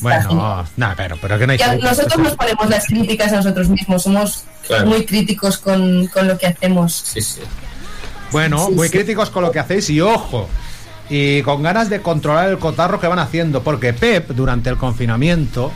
[0.00, 3.68] Bueno, nada, pero, pero que no hay que- nosotros nos ponemos las críticas a nosotros
[3.68, 4.86] mismos, somos Claro.
[4.86, 6.92] muy críticos con, con lo que hacemos.
[6.94, 7.40] Sí, sí.
[8.30, 8.92] Bueno, Sí, muy sí.
[8.98, 10.48] críticos con lo que hacéis y ojo.
[11.10, 15.72] Y con ganas de controlar el cotarro que van haciendo, porque Pep, durante el confinamiento,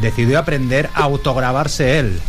[0.00, 2.20] decidió aprender a autograbarse él.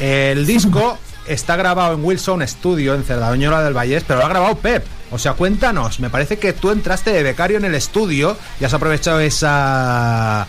[0.00, 4.56] El disco está grabado en Wilson Studio, en Cerdañola del Vallés, pero lo ha grabado
[4.56, 4.84] Pep.
[5.12, 8.74] O sea, cuéntanos, me parece que tú entraste de becario en el estudio y has
[8.74, 10.46] aprovechado esa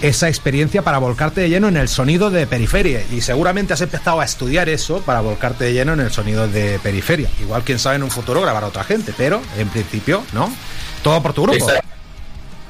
[0.00, 4.20] esa experiencia para volcarte de lleno en el sonido de periferia y seguramente has empezado
[4.20, 7.28] a estudiar eso para volcarte de lleno en el sonido de periferia.
[7.40, 10.52] Igual quién sabe en un futuro grabar a otra gente, pero en principio, ¿no?
[11.02, 11.66] Todo por tu grupo.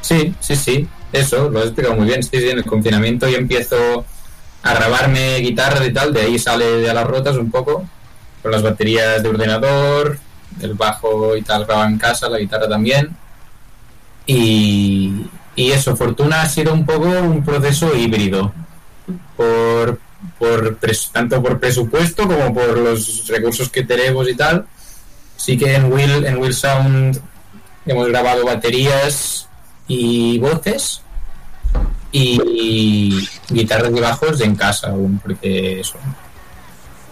[0.01, 0.89] Sí, sí, sí.
[1.13, 2.23] Eso, lo has explicado muy bien.
[2.23, 4.05] Sí, en el confinamiento yo empiezo
[4.63, 7.87] a grabarme guitarra y tal, de ahí sale de a las rotas un poco,
[8.43, 10.19] con las baterías de ordenador,
[10.61, 13.17] el bajo y tal graba en casa, la guitarra también.
[14.27, 15.27] Y,
[15.59, 18.53] y eso, Fortuna ha sido un poco un proceso híbrido,
[19.37, 19.99] por,
[20.39, 20.79] por
[21.13, 24.67] tanto por presupuesto como por los recursos que tenemos y tal.
[25.37, 27.21] Sí que en Will, en Will Sound
[27.87, 29.49] hemos grabado baterías
[29.89, 31.03] y voces
[32.13, 35.99] y guitarras y bajos en casa aún, porque eso.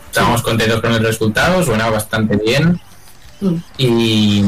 [0.07, 2.81] Estábamos contentos con el resultado, suena bastante bien.
[3.41, 3.57] Mm.
[3.77, 4.45] Y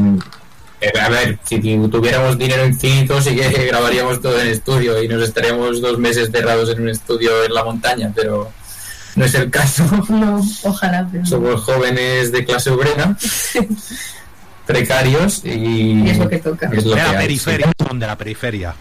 [0.80, 5.22] eh, a ver, si tuviéramos dinero infinito, sí que grabaríamos todo en estudio y nos
[5.22, 8.52] estaríamos dos meses cerrados en un estudio en la montaña, pero
[9.16, 9.84] no es el caso.
[10.08, 11.26] No, ojalá, pero.
[11.26, 13.16] Somos jóvenes de clase obrera,
[14.66, 16.70] precarios y, Y es lo que toca.
[16.72, 18.74] es lo de que la hay, periferia, son de la periferia.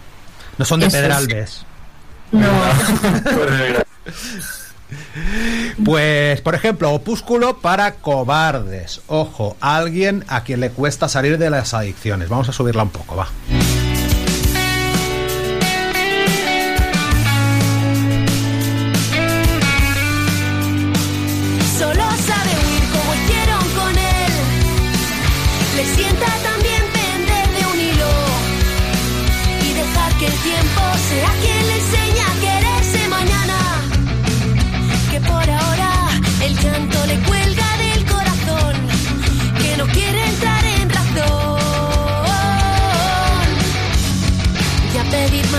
[0.58, 1.02] No son de Eso es.
[1.04, 1.66] Pedralbes.
[2.32, 2.42] No,
[4.06, 4.67] sí.
[5.84, 9.02] Pues, por ejemplo, opúsculo para cobardes.
[9.08, 12.30] Ojo, alguien a quien le cuesta salir de las adicciones.
[12.30, 13.28] Vamos a subirla un poco, va.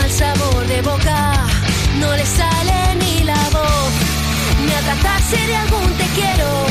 [0.09, 1.35] Mal sabor de boca,
[2.01, 3.93] no le sale ni la voz.
[4.65, 6.67] Ni a tratarse de algún te quiero.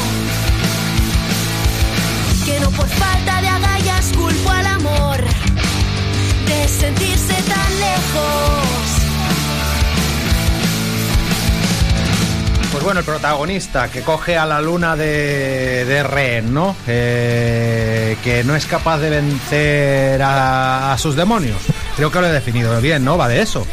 [2.45, 5.17] Que no por falta de agallas culpo al amor
[6.47, 8.67] de sentirse tan lejos.
[12.71, 16.76] Pues bueno, el protagonista que coge a la luna de, de ¿no?
[16.88, 21.76] Eh, que no es capaz de vencer a sus demonios.
[21.97, 23.17] Creo que lo he definido bien, ¿no?
[23.17, 23.65] Va de eso.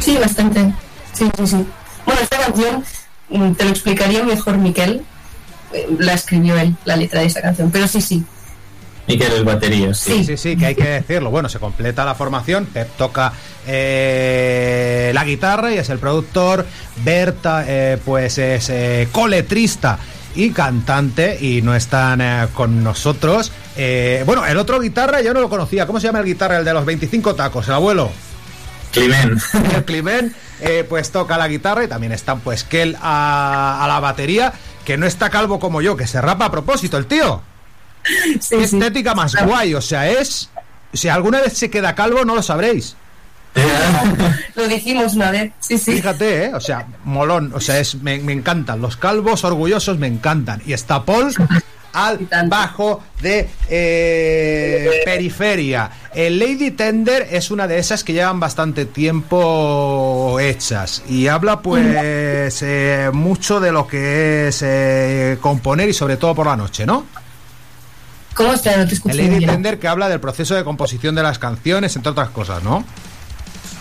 [0.00, 0.72] Sí, bastante.
[1.14, 1.66] Sí, sí, sí.
[2.04, 2.84] Bueno, esta canción
[3.30, 5.02] mm, te lo explicaría mejor Miquel.
[5.72, 7.70] Eh, La escribió él, la letra de esta canción.
[7.70, 8.22] Pero sí, sí.
[9.06, 10.18] Miquel es batería, sí.
[10.18, 11.30] Sí, sí, sí, que hay que decirlo.
[11.30, 12.66] Bueno, se completa la formación.
[12.66, 13.32] Pep toca
[13.66, 16.66] eh, la guitarra y es el productor.
[17.02, 19.98] Berta, eh, pues es eh, coletrista
[20.34, 23.50] y cantante y no están eh, con nosotros.
[23.80, 25.86] Eh, bueno, el otro guitarra yo no lo conocía.
[25.86, 26.58] ¿Cómo se llama el guitarra?
[26.58, 28.10] El de los 25 tacos, el abuelo.
[28.92, 29.38] Climen.
[29.74, 34.00] El Climent, eh, pues toca la guitarra y también está pues Kel a, a la
[34.00, 34.52] batería,
[34.84, 37.42] que no está calvo como yo, que se rapa a propósito el tío.
[38.48, 40.50] Qué estética más guay, o sea, es...
[40.92, 42.96] Si alguna vez se queda calvo, no lo sabréis.
[44.54, 45.52] Lo dijimos una vez.
[45.60, 45.92] Sí, sí.
[45.92, 46.54] Fíjate, ¿eh?
[46.54, 48.80] o sea, molón, o sea, es, me, me encantan.
[48.80, 50.62] Los calvos orgullosos me encantan.
[50.64, 51.34] Y está Paul
[51.92, 55.90] al bajo de eh, periferia.
[56.14, 62.62] El Lady Tender es una de esas que llevan bastante tiempo hechas y habla pues
[62.62, 67.06] eh, mucho de lo que es eh, componer y sobre todo por la noche, ¿no?
[68.34, 68.76] ¿Cómo está?
[68.76, 69.50] No te escucho El Lady bien.
[69.50, 72.84] Tender que habla del proceso de composición de las canciones, entre otras cosas, ¿no?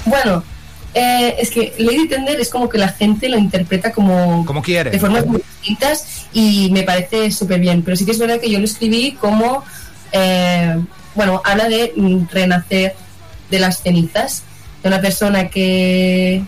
[0.05, 0.43] Bueno,
[0.93, 4.89] eh, es que Lady Tender es como que la gente lo interpreta como, Como quiere.
[4.91, 7.83] de formas muy distintas y me parece súper bien.
[7.83, 9.63] Pero sí que es verdad que yo lo escribí como,
[10.11, 10.79] eh,
[11.15, 11.93] bueno, habla de
[12.31, 12.95] renacer
[13.49, 14.43] de las cenizas,
[14.81, 16.43] de una persona que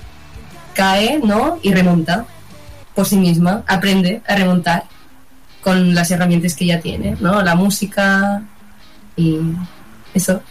[0.74, 1.60] cae, ¿no?
[1.62, 2.26] Y remonta
[2.96, 4.84] por sí misma, aprende a remontar
[5.62, 7.42] con las herramientas que ya tiene, ¿no?
[7.42, 8.42] La música
[9.16, 9.38] y
[10.14, 10.42] eso.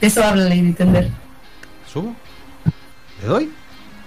[0.00, 1.10] De eso habla Lady Tender.
[1.92, 2.14] ¿Subo?
[3.22, 3.52] ¿Le doy?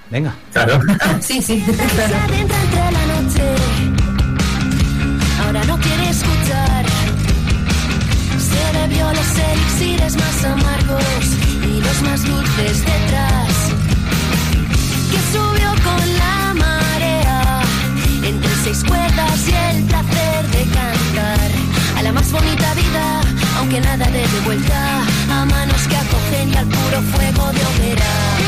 [0.10, 0.36] Venga.
[0.52, 0.80] Claro.
[1.22, 3.44] sí, sí, noche.
[5.44, 6.86] Ahora no quiere escuchar.
[8.38, 11.04] Se bebió los elixires más amargos
[11.64, 13.54] y los más dulces detrás.
[15.12, 17.62] Que subió con la marea
[18.24, 21.52] entre seis cuerdas y el placer de cantar
[21.98, 23.22] a la más bonita vida,
[23.58, 28.39] aunque nada de de vuelta a manos que acogen y al puro fuego de hoguera.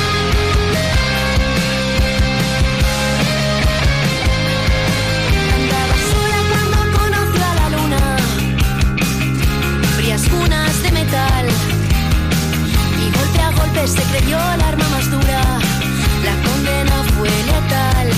[13.87, 15.41] Se creyó la arma más dura.
[16.23, 18.09] La condena fue letal.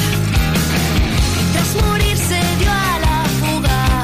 [1.42, 4.04] Y tras morir se dio a la fuga.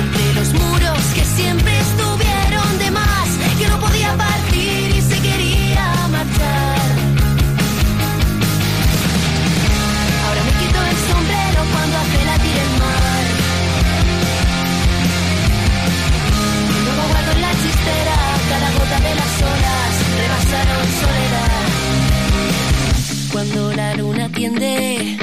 [0.00, 3.28] Entre los muros que siempre estuvieron de más.
[3.58, 6.88] Que no podía partir y se quería marchar.
[10.24, 13.24] Ahora me quito el sombrero cuando hace latir el mar.
[16.84, 18.16] Luego guardo en la chistera
[18.48, 19.32] cada gota de las
[20.58, 21.48] olas rebasaron soledad.
[23.32, 25.16] Cuando la luna tiende,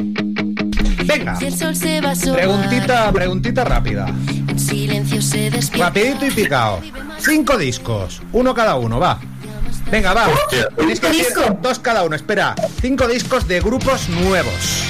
[1.06, 1.36] Venga.
[1.38, 4.08] si el sol se va a asomar, Preguntita, preguntita rápida.
[4.48, 5.88] en silencio se despierta.
[5.90, 6.82] Rapidito y picado.
[7.20, 9.20] Cinco discos, uno cada uno, va.
[9.92, 10.28] Venga, va.
[10.76, 11.28] Tenéis que decir
[11.62, 12.16] dos cada uno.
[12.16, 14.84] Espera, cinco discos de grupos nuevos.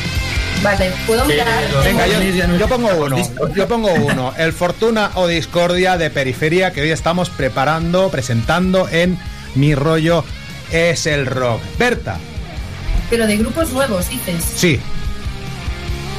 [0.63, 1.47] Vale, ¿puedo mirar?
[1.83, 3.17] Venga, yo, yo pongo uno.
[3.53, 4.33] Yo pongo uno.
[4.37, 9.19] El Fortuna o Discordia de Periferia que hoy estamos preparando, presentando en
[9.53, 10.23] Mi Rollo
[10.71, 11.61] es el Rock.
[11.77, 12.17] Berta,
[13.09, 14.43] Pero de grupos nuevos, dices.
[14.55, 14.79] sí.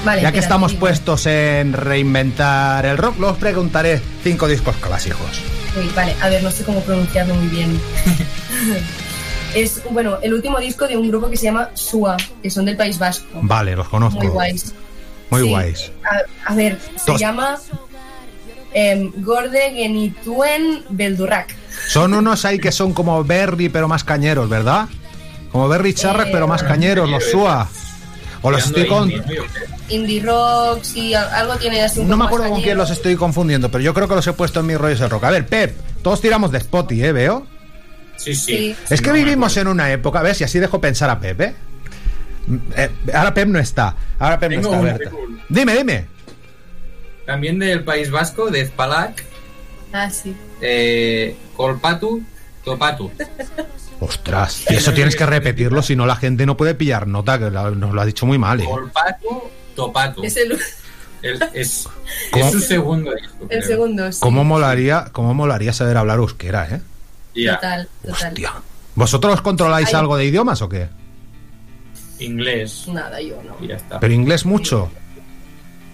[0.05, 5.40] Vale, Ya que espera, estamos puestos en reinventar el rock, os preguntaré cinco discos clásicos.
[5.76, 7.80] Uy, vale, a ver, no sé cómo pronunciarlo muy bien.
[9.55, 12.76] es, bueno, el último disco de un grupo que se llama Sua, que son del
[12.76, 13.26] País Vasco.
[13.42, 14.20] Vale, los conozco.
[14.20, 14.74] Muy guays.
[15.30, 15.49] Muy Sí.
[15.49, 15.92] guays.
[16.05, 17.20] A, a ver, se Dos.
[17.20, 17.59] llama
[18.74, 21.53] em, Gorde Genituen Beldurrak.
[21.89, 24.89] Son unos ahí que son como Berry, pero más cañeros, ¿verdad?
[25.53, 27.68] Como Berry Charras, Eh, pero más cañeros, los Sua.
[28.43, 29.11] O los estoy con.
[29.89, 33.16] Indie rock, sí, al- algo tiene así un No me acuerdo con quién los estoy
[33.16, 35.24] confundiendo, pero yo creo que los he puesto en mis rollos de rock.
[35.24, 37.12] A ver, Pep, todos tiramos de Spotty, ¿eh?
[37.12, 37.47] Veo.
[38.16, 38.77] Sí, sí.
[38.91, 41.55] Es que vivimos en una época, a ver si así dejo pensar a Pep, ¿eh?
[42.47, 43.95] Mm, eh, ahora Pep no está.
[44.18, 45.01] Ahora Pep no está.
[45.49, 46.07] Dime, dime.
[47.24, 49.24] También del País Vasco, de Spalak,
[49.99, 50.34] Ah, sí.
[50.61, 52.22] eh, Colpatu,
[52.64, 53.11] Topatu.
[54.01, 57.51] Ostras, y eso tienes que repetirlo, si no la gente no puede pillar nota, que
[57.51, 58.61] la- nos lo ha dicho muy mal.
[58.61, 58.66] ¿eh?
[58.68, 60.22] Olpaco, Topaco.
[60.22, 60.59] Es el,
[61.22, 61.88] El- es,
[62.30, 62.44] ¿Cómo?
[62.44, 63.36] es su segundo disco.
[63.42, 63.62] el creo.
[63.62, 64.18] segundo, sí.
[64.20, 66.80] ¿Cómo molaría, cómo molaría saber hablar euskera, eh?
[67.47, 68.34] Total, total.
[68.94, 69.94] ¿Vosotros controláis Ay.
[69.94, 70.88] algo de idiomas o qué?
[72.18, 72.86] Inglés.
[72.88, 73.57] Nada, yo no.
[73.64, 74.01] Y ya está.
[74.01, 74.90] Pero inglés mucho.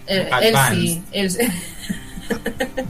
[0.07, 0.75] Él, él Advanced.
[0.81, 1.03] sí.
[1.11, 1.31] Él,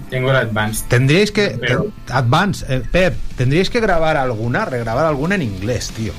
[0.09, 0.85] Tengo el Advanced.
[0.87, 1.57] Tendríais que.
[1.59, 6.13] Pero- Advance, eh, Pep, tendríais que grabar alguna, regrabar alguna en inglés, tío.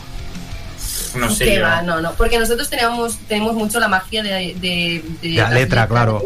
[1.17, 1.45] No sé.
[1.45, 1.63] ¿Qué yo.
[1.63, 1.83] va?
[1.83, 2.13] No, no.
[2.13, 6.25] Porque nosotros tenemos, tenemos mucho la magia de, de, de La letra, claro.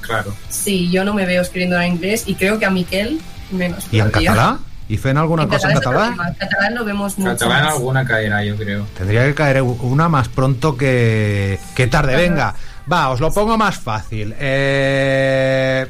[0.00, 0.34] Claro.
[0.48, 3.20] Sí, yo no me veo escribiendo en inglés y creo que a Miquel
[3.50, 3.86] menos.
[3.92, 4.30] ¿Y en todavía.
[4.30, 4.58] catalá?
[4.88, 6.28] ¿Y fen alguna En cosa en catalán, catalán?
[6.28, 7.30] En catalán lo vemos mucho.
[7.32, 7.74] Catalán más.
[7.74, 8.86] alguna caerá, yo creo.
[8.96, 12.16] Tendría que caer una más pronto que, que tarde.
[12.16, 12.54] Venga,
[12.90, 14.34] va, os lo pongo más fácil.
[14.38, 15.86] Eh,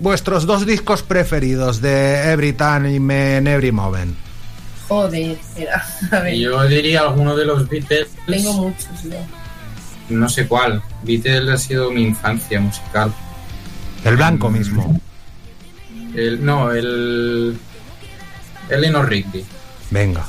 [0.00, 4.16] vuestros dos discos preferidos de Every Time and Every Moment.
[4.88, 5.84] Joder, espera.
[6.12, 8.08] A ver, Yo diría alguno de los Beatles.
[8.26, 9.02] tengo muchos.
[9.04, 9.18] yo.
[10.08, 10.82] No sé cuál.
[11.02, 13.12] Beatles ha sido mi infancia musical.
[14.04, 14.98] El blanco mismo.
[16.14, 17.58] El, no, el.
[18.70, 19.44] Eleanor Rigby.
[19.90, 20.24] Venga.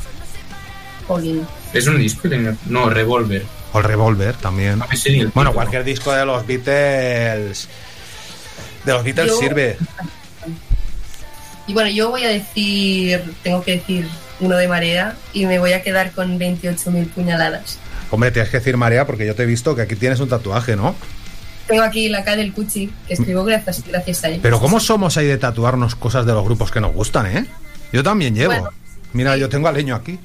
[1.73, 2.27] Es un disco,
[2.67, 3.43] no, Revolver.
[3.73, 4.79] O el Revolver también.
[4.79, 7.67] No el Bueno, cualquier disco de los Beatles.
[8.85, 9.77] De los Beatles Yo- sirve.
[11.67, 14.07] Y bueno, yo voy a decir, tengo que decir
[14.39, 17.77] uno de marea y me voy a quedar con 28.000 puñaladas.
[18.11, 20.75] Hombre, tienes que decir Marea porque yo te he visto que aquí tienes un tatuaje,
[20.75, 20.95] ¿no?
[21.67, 24.39] Tengo aquí la K del Cuchi, que escribo gracias, gracias a él.
[24.41, 27.45] Pero ¿cómo somos ahí de tatuarnos cosas de los grupos que nos gustan, eh?
[27.93, 28.53] Yo también llevo.
[28.53, 28.69] Bueno,
[29.13, 30.19] Mira, yo tengo a Leño aquí.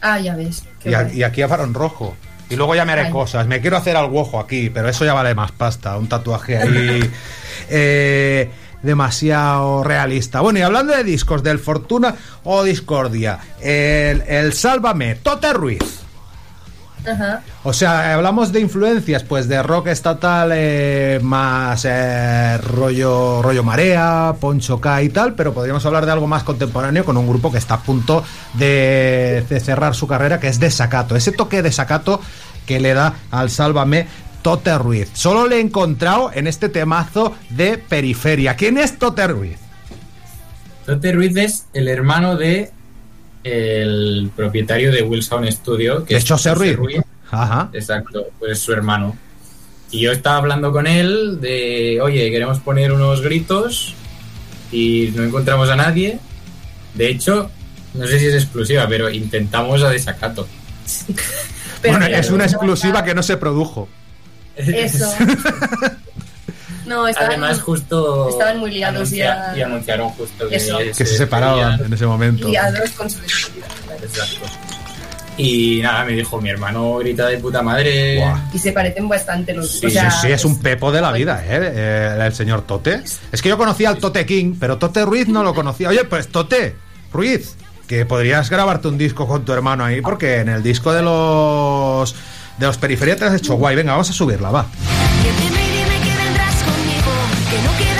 [0.00, 0.64] Ah, ya ves.
[0.84, 2.16] Y, a- y aquí a Varón Rojo.
[2.50, 3.12] Y luego ya me haré Ay.
[3.12, 3.46] cosas.
[3.46, 5.96] Me quiero hacer algo ojo aquí, pero eso ya vale más pasta.
[5.96, 7.10] Un tatuaje ahí
[7.70, 8.50] eh,
[8.82, 10.40] demasiado realista.
[10.40, 16.00] Bueno, y hablando de discos, del Fortuna o Discordia, el, el Sálvame, Tote Ruiz.
[17.06, 17.42] Ajá.
[17.62, 24.34] O sea, hablamos de influencias, pues de rock estatal eh, más eh, rollo, rollo marea,
[24.40, 27.58] Poncho K y tal, pero podríamos hablar de algo más contemporáneo con un grupo que
[27.58, 28.22] está a punto
[28.54, 31.16] de, de cerrar su carrera, que es Desacato.
[31.16, 32.20] Ese toque de Desacato
[32.66, 34.06] que le da al Sálvame
[34.42, 35.10] Tote Ruiz.
[35.12, 38.56] Solo le he encontrado en este temazo de Periferia.
[38.56, 39.58] ¿Quién es Tote Ruiz?
[40.86, 42.72] Tote Ruiz es el hermano de
[43.44, 47.00] el propietario de Wilson Studio, que ¿De es José Ruiz?
[47.30, 47.70] Ajá.
[47.72, 49.16] Exacto, pues es su hermano.
[49.90, 53.94] Y yo estaba hablando con él de, oye, queremos poner unos gritos
[54.70, 56.18] y no encontramos a nadie.
[56.94, 57.50] De hecho,
[57.94, 60.46] no sé si es exclusiva, pero intentamos a desacato.
[61.82, 63.88] Pero bueno, es una exclusiva que no se produjo.
[64.56, 65.10] Eso.
[66.90, 69.58] No, estaban, Además, justo estaban muy liados anuncia- ya.
[69.58, 70.78] y anunciaron justo que, Eso.
[70.78, 72.48] Que se separaban en ese momento.
[72.48, 73.66] liados con su despedida.
[74.02, 74.46] Exacto.
[75.36, 78.18] Y nada, me dijo, mi hermano grita de puta madre.
[78.18, 78.38] Buah.
[78.52, 81.12] Y se parecen bastante los Sí, o sea, sí, sí, es un pepo de la
[81.12, 81.60] vida, ¿eh?
[81.74, 83.02] Eh, El señor Tote.
[83.30, 85.88] Es que yo conocía al Tote King, pero Tote Ruiz no lo conocía.
[85.90, 86.74] Oye, pues Tote
[87.12, 87.54] Ruiz,
[87.86, 92.14] que podrías grabarte un disco con tu hermano ahí, porque en el disco de los
[92.58, 93.76] de los periferias te has hecho guay.
[93.76, 94.66] Venga, vamos a subirla, va.
[97.50, 97.99] Que no quedará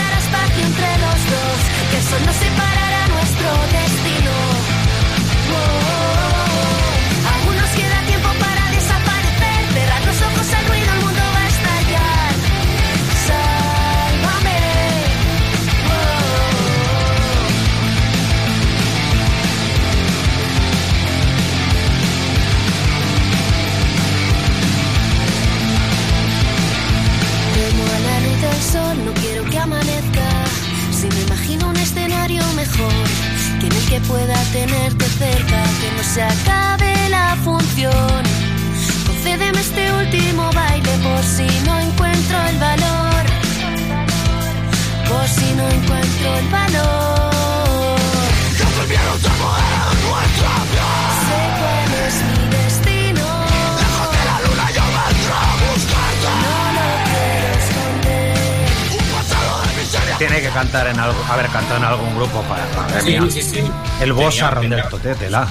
[60.30, 63.70] Tiene que cantar en algo, haber cantado en algún grupo para madre Sí, sí, sí.
[64.00, 65.48] El boss Tenía- arrón del tenía- Tote, tela.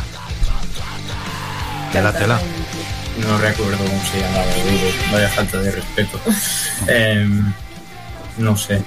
[1.91, 2.39] Tela, tela.
[3.27, 4.95] No recuerdo cómo se llamaba el grupo.
[5.11, 6.19] Vaya falta de respeto.
[6.87, 7.53] Em,
[8.37, 8.81] no sé.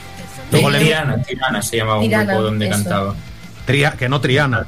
[0.50, 2.74] Luego le- Tirana, Tirana se llamaba un Tirana, grupo donde eso.
[2.74, 3.14] cantaba.
[3.66, 4.66] Tria- que no Triana.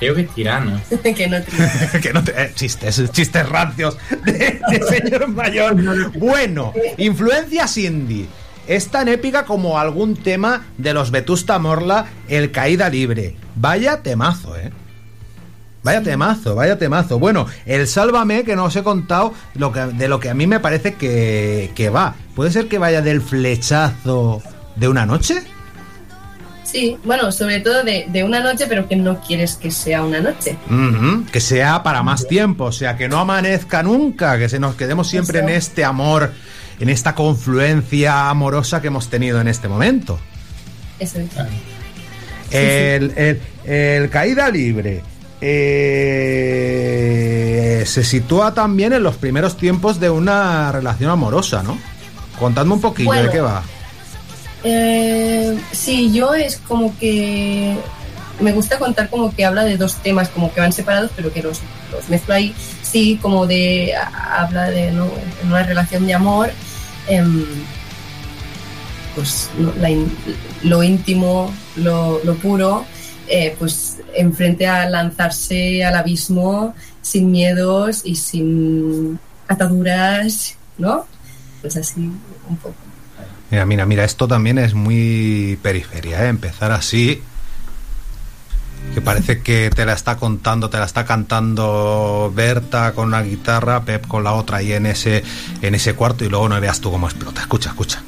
[0.00, 0.80] Creo que Tirana.
[1.14, 5.76] que no te- que no te- eh, chistes, chistes rancios de, de señor mayor.
[6.18, 8.26] Bueno, influencias indie.
[8.70, 13.34] Es tan épica como algún tema de los Vetusta Morla, El Caída Libre.
[13.56, 14.70] Vaya temazo, ¿eh?
[15.82, 17.18] Vaya temazo, vaya temazo.
[17.18, 20.46] Bueno, el Sálvame, que no os he contado lo que, de lo que a mí
[20.46, 22.14] me parece que, que va.
[22.36, 24.40] ¿Puede ser que vaya del flechazo
[24.76, 25.42] de una noche?
[26.62, 30.20] Sí, bueno, sobre todo de, de una noche, pero que no quieres que sea una
[30.20, 30.56] noche.
[31.32, 35.08] Que sea para más tiempo, o sea, que no amanezca nunca, que se nos quedemos
[35.08, 35.48] siempre Eso.
[35.48, 36.30] en este amor,
[36.80, 40.18] en esta confluencia amorosa que hemos tenido en este momento.
[40.98, 41.28] Eso es.
[42.50, 45.02] El, el- el caída libre
[46.10, 51.78] eh, se sitúa también en los primeros tiempos de una relación amorosa, ¿no?
[52.38, 53.62] Contadme un poquillo de qué va.
[54.64, 57.76] Eh, sí, yo es como que
[58.40, 61.42] me gusta contar como que habla de dos temas como que van separados pero que
[61.42, 61.60] los,
[61.92, 65.06] los mezclo ahí sí como de a- habla de ¿no?
[65.42, 66.50] en una relación de amor
[67.10, 67.44] em,
[69.14, 69.90] pues no, la
[70.62, 72.84] lo íntimo lo, lo puro
[73.28, 81.06] eh, pues enfrente a lanzarse al abismo sin miedos y sin ataduras no
[81.60, 82.00] pues así
[82.48, 82.76] un poco
[83.50, 86.28] Mira, mira, mira, esto también es muy periferia, ¿eh?
[86.28, 87.20] Empezar así.
[88.94, 93.84] Que parece que te la está contando, te la está cantando Berta con una guitarra,
[93.84, 95.22] Pep con la otra y en ese,
[95.62, 97.40] en ese cuarto y luego no veas tú cómo explota.
[97.40, 98.02] Escucha, escucha.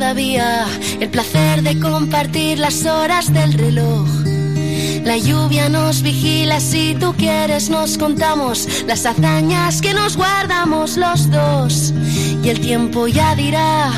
[0.00, 4.06] El placer de compartir las horas del reloj.
[5.04, 11.28] La lluvia nos vigila, si tú quieres nos contamos las hazañas que nos guardamos los
[11.30, 11.92] dos.
[12.44, 13.90] Y el tiempo ya dirá,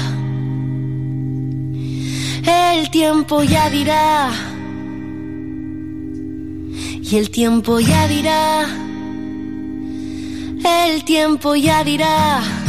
[2.46, 4.30] el tiempo ya dirá,
[7.02, 8.66] y el tiempo ya dirá,
[10.64, 12.59] el tiempo ya dirá.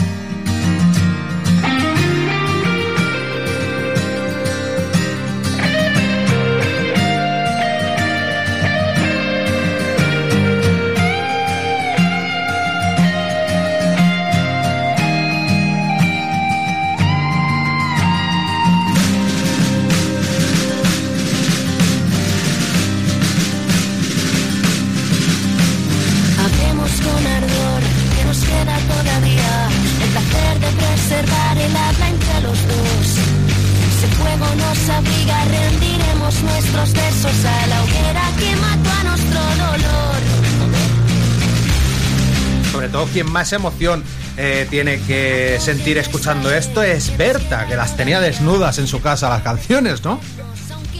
[42.92, 44.04] Todo quien más emoción
[44.38, 49.30] eh, tiene que sentir escuchando esto es Berta, que las tenía desnudas en su casa
[49.30, 50.20] las canciones, ¿no?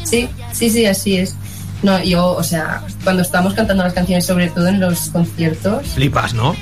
[0.04, 1.36] Sí, sí, sí, así es.
[1.84, 6.34] No, yo, o sea, cuando estamos cantando las canciones, sobre todo en los conciertos, Flipas,
[6.34, 6.56] ¿no?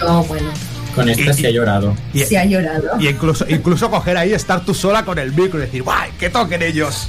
[0.00, 0.50] yo, bueno,
[0.94, 1.96] Con esta sí ha llorado.
[2.12, 2.90] Y, se ha llorado.
[3.00, 6.12] y incluso, incluso coger ahí, estar tú sola con el micro y decir, ¡guay!
[6.18, 7.08] ¡Que toquen ellos!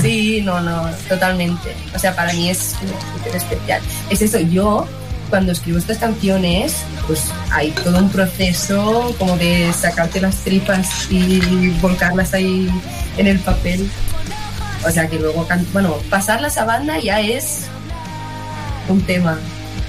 [0.00, 1.74] Sí, no, no, totalmente.
[1.94, 2.74] O sea, para mí es
[3.14, 3.82] súper especial.
[4.10, 4.86] Es eso, yo
[5.30, 11.70] cuando escribo estas canciones, pues hay todo un proceso como de sacarte las tripas y
[11.80, 12.68] volcarlas ahí
[13.16, 13.88] en el papel.
[14.86, 17.66] O sea, que luego, bueno, pasarlas a banda ya es
[18.88, 19.38] un tema.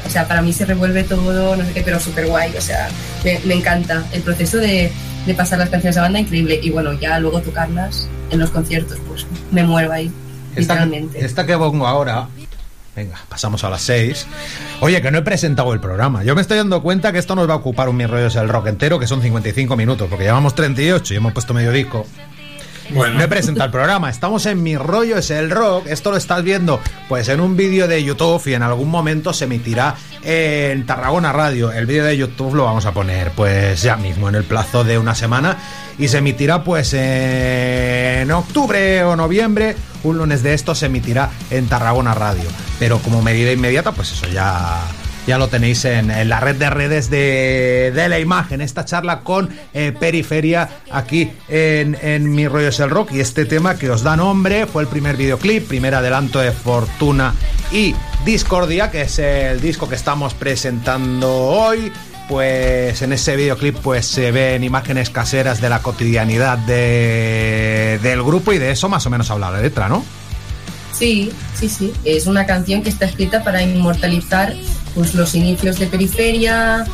[0.05, 2.55] O sea, para mí se revuelve todo, no sé qué, pero súper guay.
[2.55, 2.87] O sea,
[3.23, 4.91] me, me encanta el proceso de,
[5.25, 6.59] de pasar las canciones a banda, increíble.
[6.61, 10.11] Y bueno, ya luego tocarlas en los conciertos, pues me muero ahí,
[10.55, 11.25] Esta, literalmente.
[11.25, 12.27] esta que pongo ahora.
[12.95, 14.25] Venga, pasamos a las 6.
[14.79, 16.23] Oye, que no he presentado el programa.
[16.23, 18.47] Yo me estoy dando cuenta que esto nos va a ocupar un Mis Rollos el
[18.47, 22.05] Rock entero, que son 55 minutos, porque llevamos 38 y hemos puesto medio disco.
[22.91, 23.15] Bueno.
[23.15, 24.09] No he presentado el programa.
[24.09, 25.87] Estamos en Mi Rollo es el Rock.
[25.87, 26.79] Esto lo estás viendo
[27.09, 31.71] pues en un vídeo de YouTube y en algún momento se emitirá en Tarragona Radio.
[31.71, 34.97] El vídeo de YouTube lo vamos a poner pues ya mismo, en el plazo de
[34.97, 35.57] una semana.
[35.97, 39.75] Y se emitirá pues en octubre o noviembre.
[40.03, 42.49] Un lunes de esto se emitirá en Tarragona Radio.
[42.79, 44.81] Pero como medida inmediata, pues eso ya
[45.27, 48.61] ya lo tenéis en, la red de redes de, de la imagen.
[48.61, 53.13] Esta charla con eh, Periferia aquí en, en Mi Rollo es el Rock.
[53.13, 57.33] Y este tema que os da nombre fue el primer videoclip, primer adelanto de Fortuna
[57.71, 61.91] y Discordia, que es el disco que estamos presentando hoy.
[62.27, 68.51] Pues en ese videoclip pues se ven imágenes caseras de la cotidianidad de, del grupo
[68.51, 70.03] y de eso más o menos habla la letra, ¿no?
[70.91, 71.93] Sí, sí, sí.
[72.03, 74.55] Es una canción que está escrita para inmortalizar
[74.95, 76.85] pues, los inicios de Periferia,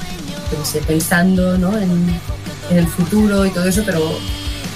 [0.50, 1.78] qué sé, pensando ¿no?
[1.78, 2.20] en,
[2.70, 4.02] en el futuro y todo eso, pero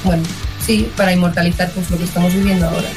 [0.03, 0.23] bueno,
[0.65, 2.87] sí, para inmortalizar pues lo que estamos viviendo ahora.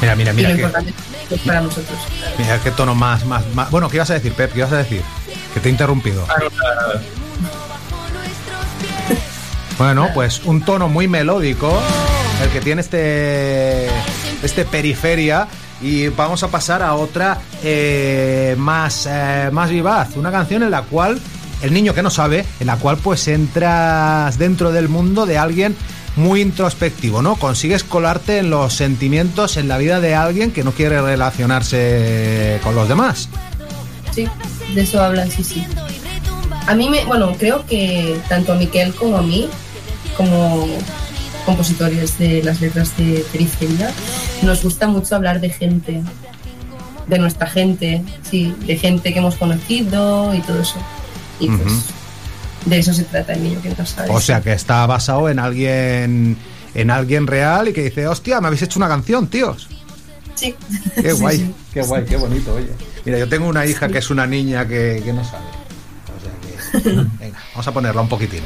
[0.00, 0.48] Mira, mira, y mira.
[0.50, 0.94] lo que- importante
[1.30, 1.98] es para nosotros.
[2.38, 3.70] Mira qué tono más, más, más.
[3.70, 4.52] Bueno, ¿qué ibas a decir, Pep?
[4.52, 5.02] ¿Qué ibas a decir?
[5.52, 6.24] Que te he interrumpido.
[9.78, 11.78] Bueno, pues un tono muy melódico,
[12.42, 13.86] el que tiene este,
[14.42, 15.48] este periferia.
[15.80, 20.16] Y vamos a pasar a otra eh, más, eh, más vivaz.
[20.16, 21.20] Una canción en la cual
[21.62, 25.76] el niño que no sabe, en la cual pues entras dentro del mundo de alguien
[26.16, 27.36] muy introspectivo, ¿no?
[27.36, 32.74] Consigues colarte en los sentimientos, en la vida de alguien que no quiere relacionarse con
[32.74, 33.28] los demás.
[34.12, 34.26] Sí,
[34.74, 35.66] de eso hablan, sí, sí.
[36.66, 39.48] A mí me, bueno, creo que tanto a Miquel como a mí,
[40.16, 40.66] como
[41.46, 43.90] compositores de las letras de Periferia,
[44.42, 46.02] nos gusta mucho hablar de gente,
[47.06, 50.76] de nuestra gente, sí, de gente que hemos conocido y todo eso.
[51.40, 51.72] Y pues
[52.66, 54.10] de eso se trata el niño que no sabe.
[54.10, 56.36] O sea que está basado en alguien
[56.74, 59.68] en alguien real y que dice, hostia, me habéis hecho una canción, tíos.
[60.34, 60.54] Sí.
[60.94, 61.54] Qué Sí, guay, sí.
[61.72, 62.68] qué guay, qué bonito, oye.
[63.06, 65.44] Mira, yo tengo una hija que es una niña que, que no sabe.
[66.16, 66.90] O sea que.
[67.18, 68.42] Venga, vamos a ponerla un poquitín.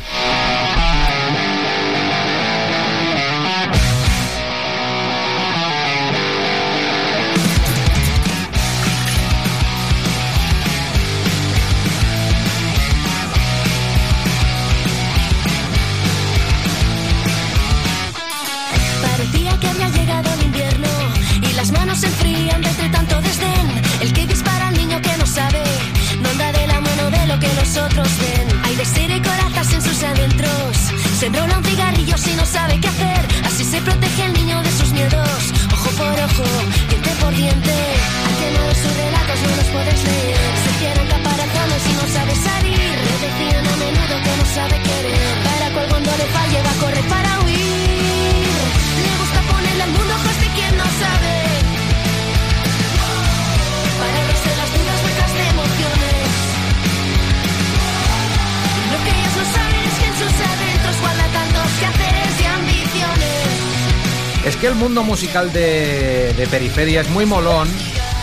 [64.71, 67.69] El mundo musical de, de Periferia es muy molón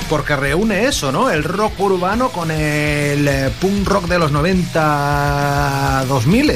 [0.07, 1.29] porque reúne eso, ¿no?
[1.29, 6.53] El rock urbano con el eh, punk rock de los 90 2000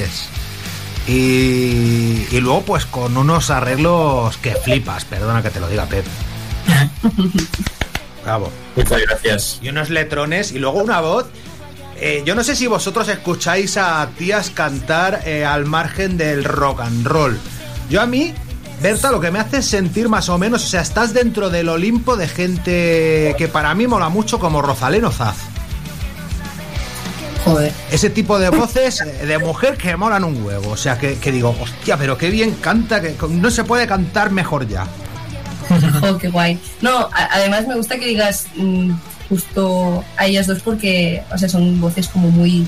[1.07, 6.05] y, y luego pues con unos arreglos que flipas, perdona que te lo diga Pep.
[8.23, 8.49] Bravo.
[8.77, 9.59] Muchas gracias.
[9.61, 11.25] Y unos letrones y luego una voz.
[11.99, 16.79] Eh, yo no sé si vosotros escucháis a tías cantar eh, al margen del rock
[16.79, 17.37] and roll.
[17.89, 18.33] Yo a mí,
[18.81, 21.69] Berta, lo que me hace es sentir más o menos, o sea, estás dentro del
[21.69, 25.35] Olimpo de gente que para mí mola mucho como Rosalén Zaz.
[27.45, 27.71] Joder.
[27.91, 30.71] Ese tipo de voces eh, de mujer que molan un huevo.
[30.71, 34.31] O sea, que, que digo, hostia, pero qué bien canta, que no se puede cantar
[34.31, 34.87] mejor ya.
[36.03, 36.59] Oh, qué guay.
[36.81, 38.91] No, además me gusta que digas mm,
[39.29, 42.67] justo a ellas dos porque, o sea, son voces como muy,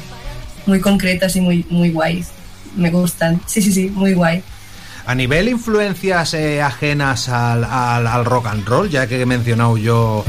[0.68, 2.30] muy concretas y muy, muy guays.
[2.76, 3.42] Me gustan.
[3.46, 4.44] Sí, sí, sí, muy guay.
[5.06, 9.78] A nivel influencias eh, ajenas al, al- al rock and roll, ya que he mencionado
[9.78, 10.24] yo,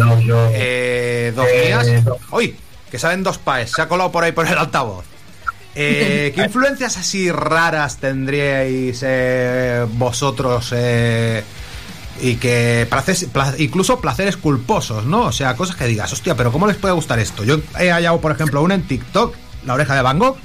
[0.53, 1.87] eh, dos mías.
[2.33, 2.57] ¡Uy!
[2.91, 5.05] Que saben dos paes, se ha colado por ahí por el altavoz.
[5.77, 11.43] Eh, ¿Qué influencias así raras tendríais eh, vosotros eh,
[12.21, 15.23] y que places- pla- incluso placeres culposos, ¿no?
[15.27, 17.45] O sea, cosas que digas, hostia, pero ¿cómo les puede gustar esto?
[17.45, 19.35] Yo he hallado, por ejemplo, una en TikTok,
[19.67, 20.37] La Oreja de Van Gogh.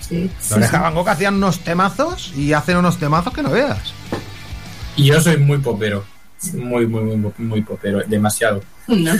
[0.00, 0.30] Sí.
[0.40, 0.76] Sí, Oreja sí.
[0.76, 3.92] de Van Gogh hacían unos temazos y hacen unos temazos que no veas.
[4.96, 6.04] Y yo soy muy popero.
[6.54, 8.00] Muy, muy, muy, muy popero.
[8.06, 8.62] Demasiado.
[8.88, 9.12] No.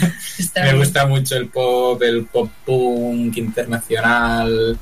[0.54, 4.78] Me gusta mucho el pop, el pop punk internacional.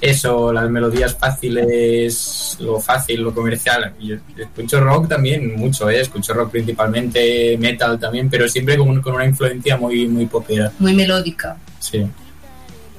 [0.00, 3.94] Eso, las melodías fáciles, lo fácil, lo comercial.
[3.98, 6.00] Y escucho rock también mucho, ¿eh?
[6.00, 10.70] escucho rock principalmente, metal también, pero siempre con, con una influencia muy, muy popera.
[10.78, 11.56] Muy melódica.
[11.80, 12.06] Sí.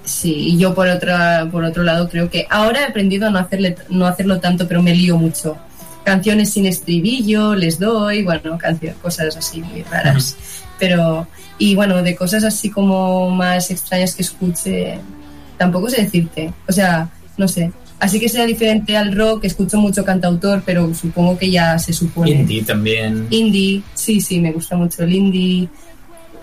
[0.09, 3.37] Sí, y yo por otra, por otro lado creo que ahora he aprendido a no,
[3.37, 5.55] hacerle, no hacerlo tanto, pero me lío mucho.
[6.03, 10.35] Canciones sin estribillo, les doy, bueno, canciones, cosas así muy raras.
[10.79, 11.27] Pero,
[11.59, 14.99] y bueno, de cosas así como más extrañas que escuche,
[15.59, 16.51] tampoco sé decirte.
[16.67, 17.07] O sea,
[17.37, 17.71] no sé.
[17.99, 22.31] Así que sea diferente al rock, escucho mucho cantautor, pero supongo que ya se supone.
[22.31, 23.27] Indie también.
[23.29, 25.69] Indie, sí, sí, me gusta mucho el indie.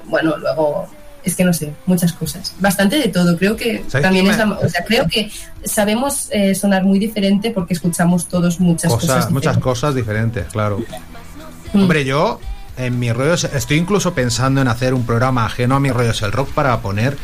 [0.04, 0.86] Bueno, luego,
[1.26, 2.54] es que no sé, muchas cosas.
[2.60, 3.36] Bastante de todo.
[3.36, 5.28] Creo que ¿Sabes también qué es la, o sea, creo que
[5.64, 9.30] sabemos eh, sonar muy diferente porque escuchamos todos muchas cosas, cosas.
[9.32, 10.80] muchas cosas diferentes, claro.
[11.72, 11.82] Mm.
[11.82, 12.40] Hombre, yo
[12.76, 16.22] en mi rollo estoy incluso pensando en hacer un programa ajeno a mi rollo es
[16.22, 17.16] el rock para poner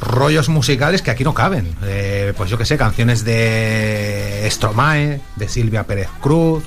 [0.00, 1.76] rollos musicales que aquí no caben.
[1.84, 6.64] Eh, pues yo que sé, canciones de Stromae, de Silvia Pérez Cruz,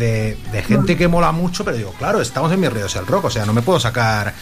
[0.00, 3.26] de, de gente que mola mucho, pero digo, claro, estamos en mi río el rock,
[3.26, 4.34] o sea, no me puedo sacar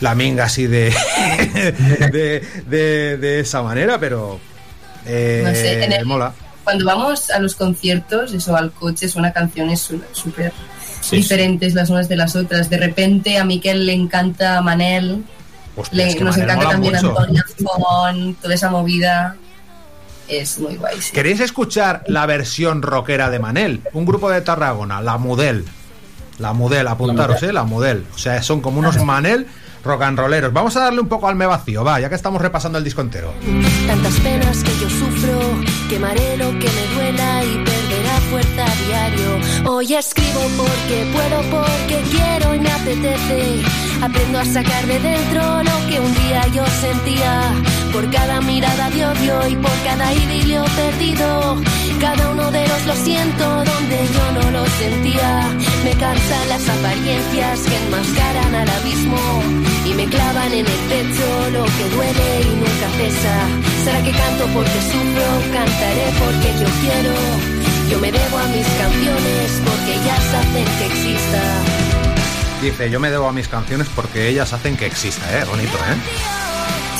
[0.00, 0.90] la minga así de,
[2.12, 4.40] de, de, de esa manera, pero
[5.06, 6.32] eh, No sé, en el- mola.
[6.64, 10.52] Cuando vamos a los conciertos, eso, al coche, suena canciones su- súper
[11.00, 12.70] Sí, diferentes las unas de las otras.
[12.70, 15.24] De repente a Miquel le encanta Manel,
[15.74, 17.18] Hostia, le- es que nos Manel encanta también mucho.
[17.18, 19.36] Antonia Fon, toda esa movida.
[20.32, 21.12] Es muy guay, sí.
[21.12, 23.82] ¿Queréis escuchar la versión rockera de Manel?
[23.92, 25.66] Un grupo de Tarragona, La Mudel.
[26.38, 27.52] La Mudel, apuntaros, ¿eh?
[27.52, 28.06] La Mudel.
[28.14, 29.46] O sea, son como unos Manel
[29.84, 30.52] rock and rolleros.
[30.52, 33.00] Vamos a darle un poco al me vacío, va, ya que estamos repasando el disco
[33.00, 33.32] entero.
[33.86, 35.38] Tantas penas que yo sufro,
[35.88, 38.64] quemaré lo que me duela y perderá fuerza
[39.64, 43.62] Hoy escribo porque puedo, porque quiero y me apetece.
[44.02, 47.54] Aprendo a sacar de dentro lo que un día yo sentía.
[47.92, 51.56] Por cada mirada de odio y por cada idilio perdido.
[52.00, 55.48] Cada uno de los lo siento donde yo no lo sentía.
[55.84, 59.42] Me cansan las apariencias que enmascaran al abismo
[59.86, 63.34] y me clavan en el pecho lo que duele y nunca cesa.
[63.84, 67.51] Será que canto porque sufro, cantaré porque yo quiero.
[67.92, 71.42] Yo me debo a mis canciones porque ellas hacen que exista.
[72.62, 75.44] Dice, yo me debo a mis canciones porque ellas hacen que exista, ¿eh?
[75.44, 75.96] Bonito, ¿eh?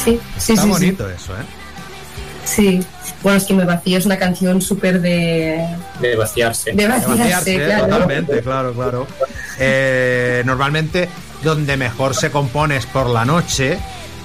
[0.04, 0.68] Sí, sí, Está sí, sí.
[0.68, 1.44] bonito eso, ¿eh?
[2.44, 2.84] Sí.
[3.22, 5.66] Bueno, es que Me Vacío es una canción súper de...
[5.98, 6.72] De vaciarse.
[6.72, 7.84] De vaciarse, Vaciarse, claro.
[7.86, 9.06] Totalmente, claro, claro.
[9.58, 11.08] Eh, normalmente,
[11.42, 13.78] donde mejor se compone es por la noche.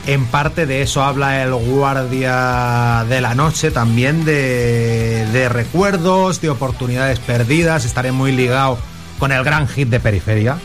[0.08, 7.20] En parte de eso habla el guardia de la noche, también de, recuerdos, de oportunidades
[7.20, 7.84] perdidas.
[7.84, 8.78] Estaré muy ligado
[9.20, 10.60] con el gran hit de Periferia,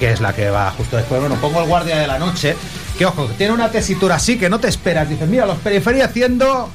[0.00, 1.20] que es la que va justo después.
[1.20, 2.56] Bueno, pongo el guardia de la noche,
[2.98, 5.08] que ojo, que tiene una tesitura así que no te esperas.
[5.08, 6.68] Dices, mira, los Periferia haciendo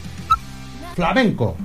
[0.96, 1.58] flamenco.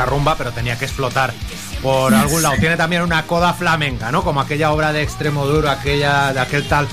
[0.00, 1.32] Mucha rumba, pero tenía que explotar
[1.82, 2.56] por algún lado.
[2.58, 4.22] Tiene también una coda flamenca, ¿no?
[4.22, 6.86] Como aquella obra de extremo duro, aquella de aquel tal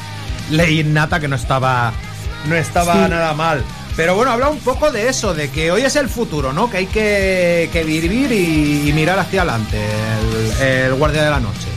[0.52, 1.92] Ley Innata que no estaba,
[2.48, 3.10] no estaba Sí.
[3.10, 3.64] nada mal.
[3.96, 6.70] Pero bueno, habla un poco de eso, de que hoy es el futuro, ¿no?
[6.70, 9.80] Que hay que, que vivir y, y mirar hacia adelante,
[10.62, 11.68] el, el guardia de la noche.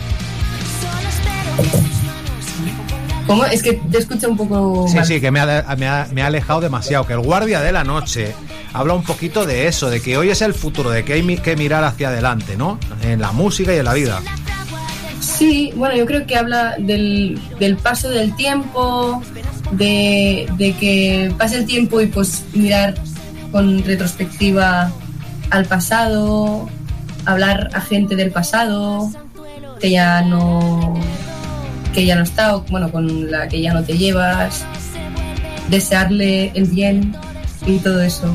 [3.26, 3.44] ¿Cómo?
[3.46, 5.06] Es que te escucho un poco Sí, mal.
[5.06, 7.06] sí, que me ha, me, ha, me ha alejado demasiado.
[7.06, 8.34] Que el guardia de la noche
[8.72, 11.56] habla un poquito de eso, de que hoy es el futuro, de que hay que
[11.56, 12.78] mirar hacia adelante, ¿no?
[13.02, 14.20] En la música y en la vida.
[15.20, 19.22] Sí, bueno, yo creo que habla del, del paso del tiempo,
[19.72, 22.94] de, de que pase el tiempo y pues mirar
[23.52, 24.90] con retrospectiva
[25.50, 26.68] al pasado,
[27.24, 29.10] hablar a gente del pasado
[29.80, 30.94] que ya no
[31.94, 34.64] que ya no está o bueno con la que ya no te llevas
[35.68, 37.16] desearle el bien
[37.66, 38.32] y todo eso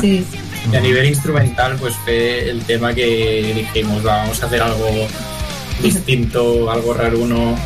[0.00, 0.24] sí
[0.72, 4.86] Y a nivel instrumental, pues fue el tema que dijimos, "Va, vamos a hacer algo
[5.82, 7.56] distinto, algo raruno.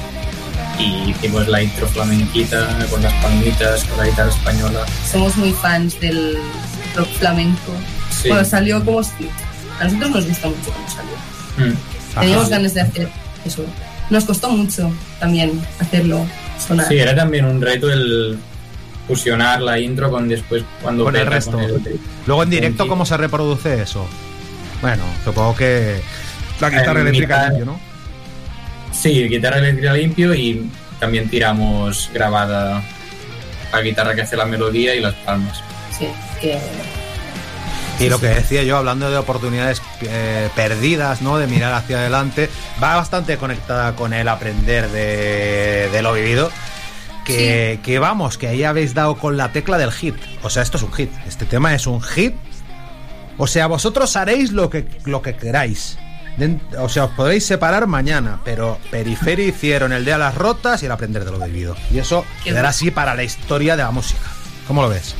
[0.78, 4.84] Y hicimos la intro flamenquita con las palmitas, con la guitarra española.
[5.10, 6.36] somos muy fans del
[6.94, 7.72] rock flamenco
[8.10, 8.28] Sí.
[8.28, 12.20] bueno salió como a nosotros nos gusta mucho cómo salió Mm.
[12.20, 13.08] teníamos ganas de hacer
[13.46, 13.64] eso
[14.10, 16.26] nos costó mucho también hacerlo
[16.66, 18.38] sonar Sí, era también un reto el
[19.06, 21.52] fusionar la intro con después cuando Con el resto.
[21.52, 24.06] con el- Luego en directo, ¿cómo se reproduce eso?
[24.82, 26.00] Bueno, supongo que
[26.60, 27.80] la guitarra En eléctrica mitad- limpio, ¿no?
[28.92, 32.82] Sí, guitarra eléctrica limpio y también tiramos grabada
[33.72, 35.62] la guitarra que hace la melodía y las palmas.
[35.96, 36.08] sí
[36.40, 36.58] que
[37.98, 41.38] Y lo que decía yo, hablando de oportunidades eh, perdidas, ¿no?
[41.38, 42.50] De mirar hacia adelante,
[42.82, 46.50] va bastante conectada con el aprender de, de lo vivido.
[47.26, 50.14] Que, que vamos, que ahí habéis dado con la tecla del hit.
[50.42, 51.10] O sea, esto es un hit.
[51.26, 52.34] Este tema es un hit.
[53.38, 55.98] O sea, vosotros haréis lo que, lo que queráis.
[56.78, 60.86] O sea, os podréis separar mañana, pero Periferi hicieron el de a las rotas y
[60.86, 61.76] el aprender de lo vivido.
[61.90, 62.68] Y eso Qué quedará bueno.
[62.70, 64.26] así para la historia de la música.
[64.66, 65.14] ¿Cómo lo ves?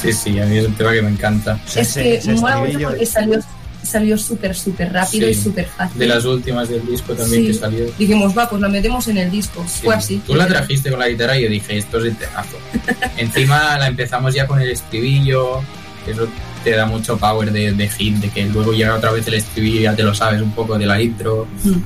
[0.00, 1.60] Sí, sí, a mí es un tema que me encanta.
[1.76, 3.38] es que mola mucho porque salió
[3.84, 5.32] salió súper, súper rápido Sí.
[5.38, 5.98] y súper fácil.
[5.98, 7.46] De las últimas del disco también Sí.
[7.48, 7.86] que salió.
[7.98, 9.62] Dijimos, va, pues la metemos en el disco.
[9.64, 10.20] Fue así.
[10.26, 12.56] Tú la trajiste con la guitarra y yo dije, esto es el temazo.
[13.16, 15.60] Encima la empezamos ya con el estribillo,
[16.06, 16.26] eso
[16.64, 19.80] te da mucho power de, de hit, de que luego llega otra vez el estribillo
[19.80, 21.46] y ya te lo sabes un poco de la intro.
[21.62, 21.78] Mm.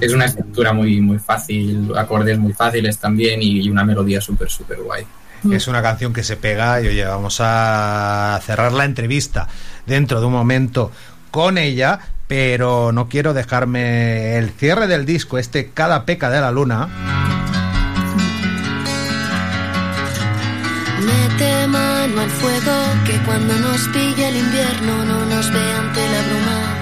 [0.00, 4.48] Es una estructura muy, muy fácil, acordes muy fáciles también y, y una melodía súper,
[4.50, 5.04] súper guay.
[5.50, 9.48] Es una canción que se pega y oye, vamos a cerrar la entrevista
[9.86, 10.92] dentro de un momento
[11.30, 16.50] con ella, pero no quiero dejarme el cierre del disco, este Cada Peca de la
[16.50, 16.88] Luna.
[21.00, 22.72] Mete mano al fuego,
[23.06, 26.79] que cuando nos pille el invierno no nos ve ante la bruma.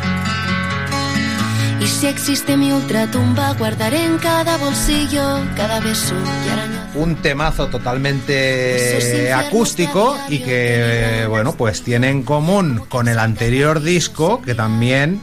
[1.89, 6.15] Si existe mi ultratumba, guardaré en cada bolsillo cada beso
[6.47, 6.91] y araña.
[6.95, 14.41] Un temazo totalmente acústico y que, bueno, pues tiene en común con el anterior disco
[14.43, 15.21] que también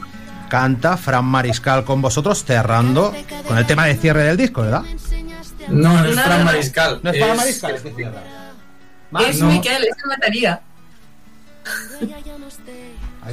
[0.49, 3.13] canta Fran Mariscal con vosotros cerrando
[3.47, 4.84] con el tema de cierre del disco, ¿verdad?
[5.70, 6.22] No, no es.
[6.22, 6.99] Fran Mariscal.
[7.01, 8.24] No es Fran Mariscal, es que cierra.
[9.28, 9.47] Es no.
[9.47, 10.61] Miquel, es el batería.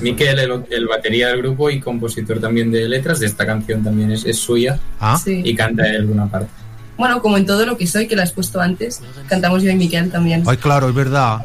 [0.00, 4.10] Miquel, el, el batería del grupo y compositor también de letras de esta canción también
[4.12, 6.48] es, es suya Ah, y canta en alguna parte.
[6.96, 9.74] Bueno, como en todo lo que soy, que la has puesto antes, cantamos yo y
[9.76, 10.42] Miquel también.
[10.46, 11.40] ay, claro, es verdad.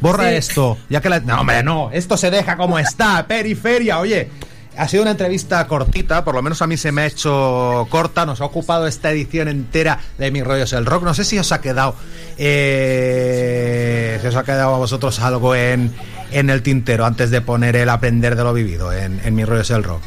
[0.00, 0.34] Borra Sí.
[0.34, 1.20] esto, ya que la...
[1.20, 4.28] No, hombre, no, esto se deja como está, periferia, oye.
[4.76, 8.24] Ha sido una entrevista cortita, por lo menos a mí se me ha hecho corta,
[8.24, 11.04] nos ha ocupado esta edición entera de Mis Rollos el Rock.
[11.04, 11.94] No sé si os ha quedado,
[12.38, 15.92] eh, si os ha quedado a vosotros algo en,
[16.30, 19.70] en el tintero antes de poner el aprender de lo vivido en, en Mis Rollos
[19.70, 20.00] el Rock.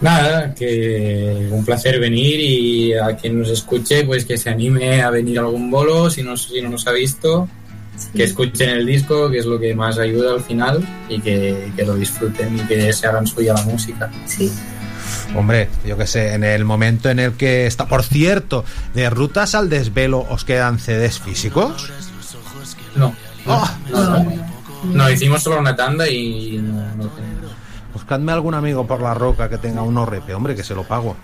[0.00, 5.10] Nada, que un placer venir y a quien nos escuche, pues que se anime a
[5.10, 7.48] venir a algún bolo, si no, si no nos ha visto,
[8.14, 11.84] que escuchen el disco, que es lo que más ayuda al final, y que, que
[11.84, 14.10] lo disfruten y que se hagan suya la música.
[14.26, 14.52] Sí.
[15.34, 17.86] Hombre, yo que sé, en el momento en el que está.
[17.86, 21.90] Por cierto, de rutas al desvelo, ¿os quedan CDs físicos?
[22.94, 23.08] No,
[23.44, 23.78] no, Ah.
[23.90, 24.56] no, no.
[24.84, 27.50] No, hicimos solo una tanda y no, no tenemos.
[27.92, 31.16] Buscadme algún amigo por la roca que tenga un orrepe, hombre, que se lo pago.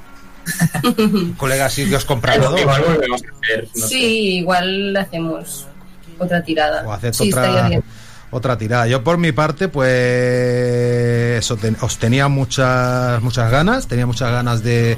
[1.36, 2.60] Colega, sí que os comprará dos.
[2.60, 3.68] Igual volvemos a hacer.
[3.74, 3.88] no sé.
[3.88, 5.66] Sí, igual hacemos
[6.22, 6.82] otra tirada.
[6.86, 7.82] O haced sí, otra, bien.
[8.30, 8.86] otra tirada.
[8.86, 14.62] Yo por mi parte, pues eso, ten- os tenía muchas muchas ganas, tenía muchas ganas
[14.62, 14.96] de,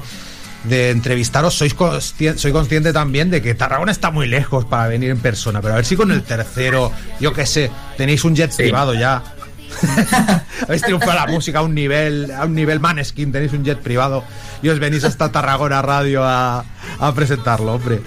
[0.65, 1.53] de entrevistaros.
[1.53, 5.61] Sois conscien- soy consciente también de que Tarragona está muy lejos para venir en persona,
[5.61, 8.63] pero a ver si con el tercero, yo qué sé, tenéis un jet Sí.
[8.63, 9.23] privado ya.
[10.67, 14.23] Habéis triunfado la música a un nivel, a un nivel maneskin, tenéis un jet privado
[14.61, 16.63] y os venís hasta Tarragona Radio a,
[16.99, 17.99] a presentarlo, hombre.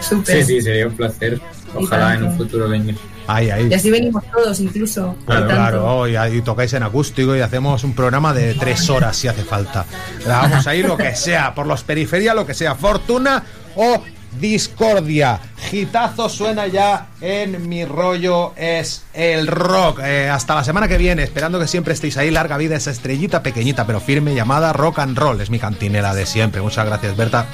[0.00, 0.44] Súper.
[0.44, 1.40] Sí, sí, sería un placer.
[1.76, 2.96] Ojalá en un futuro venir.
[3.26, 3.68] Ahí, ahí.
[3.70, 5.16] Y así venimos todos, incluso.
[5.26, 9.28] Claro, claro, y, ahí tocáis en acústico y hacemos un programa de tres horas si
[9.28, 9.84] hace falta.
[10.24, 13.42] Grabamos ahí lo que sea, por los periferias, lo que sea, fortuna
[13.74, 14.02] o
[14.40, 15.40] discordia.
[15.70, 20.00] Gitazo suena ya en mi rollo es el rock.
[20.04, 22.30] Eh, hasta la semana que viene, esperando que siempre estéis ahí.
[22.30, 25.40] Larga vida esa estrellita pequeñita pero firme llamada rock and roll.
[25.40, 26.60] Es mi cantinela de siempre.
[26.62, 27.46] Muchas gracias, Berta.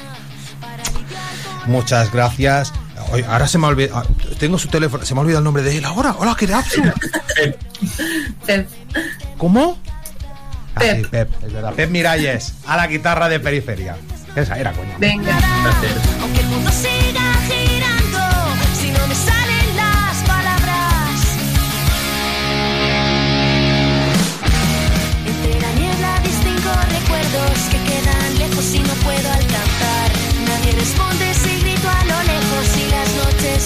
[1.67, 2.73] Muchas gracias.
[3.13, 4.07] Oye, ahora se me ha olvidado.
[4.39, 5.05] Tengo su teléfono.
[5.05, 6.15] Se me ha olvidado el nombre de él ahora.
[6.19, 6.83] Hola, qué rapso.
[8.47, 8.69] Pep.
[9.39, 9.79] ¿Cómo?
[10.75, 10.97] Ah, Pep.
[11.05, 11.75] sí, Pep, es verdad.
[11.75, 13.97] Pep Miralles, a la guitarra de periferia.
[14.35, 14.95] Esa era, coño.
[14.99, 15.39] Venga.
[16.21, 17.35] Aunque el mundo siga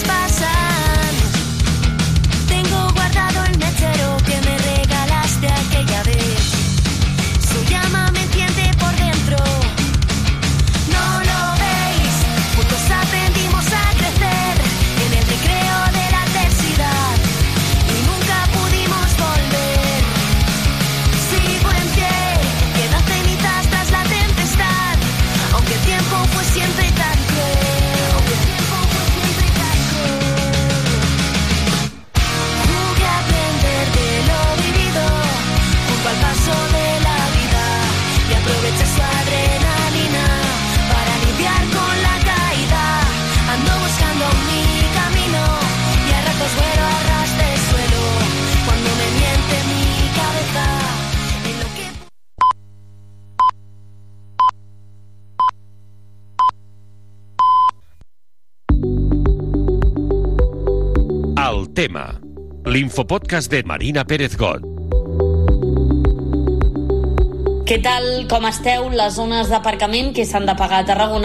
[0.05, 0.55] pasa.
[61.77, 62.07] Tema.
[62.64, 64.62] L'infopodcast de Marina Pérez Got.
[67.68, 68.87] Què tal, com esteu?
[68.97, 71.07] Les zones d'aparcament que s'han de pagar a Tarragona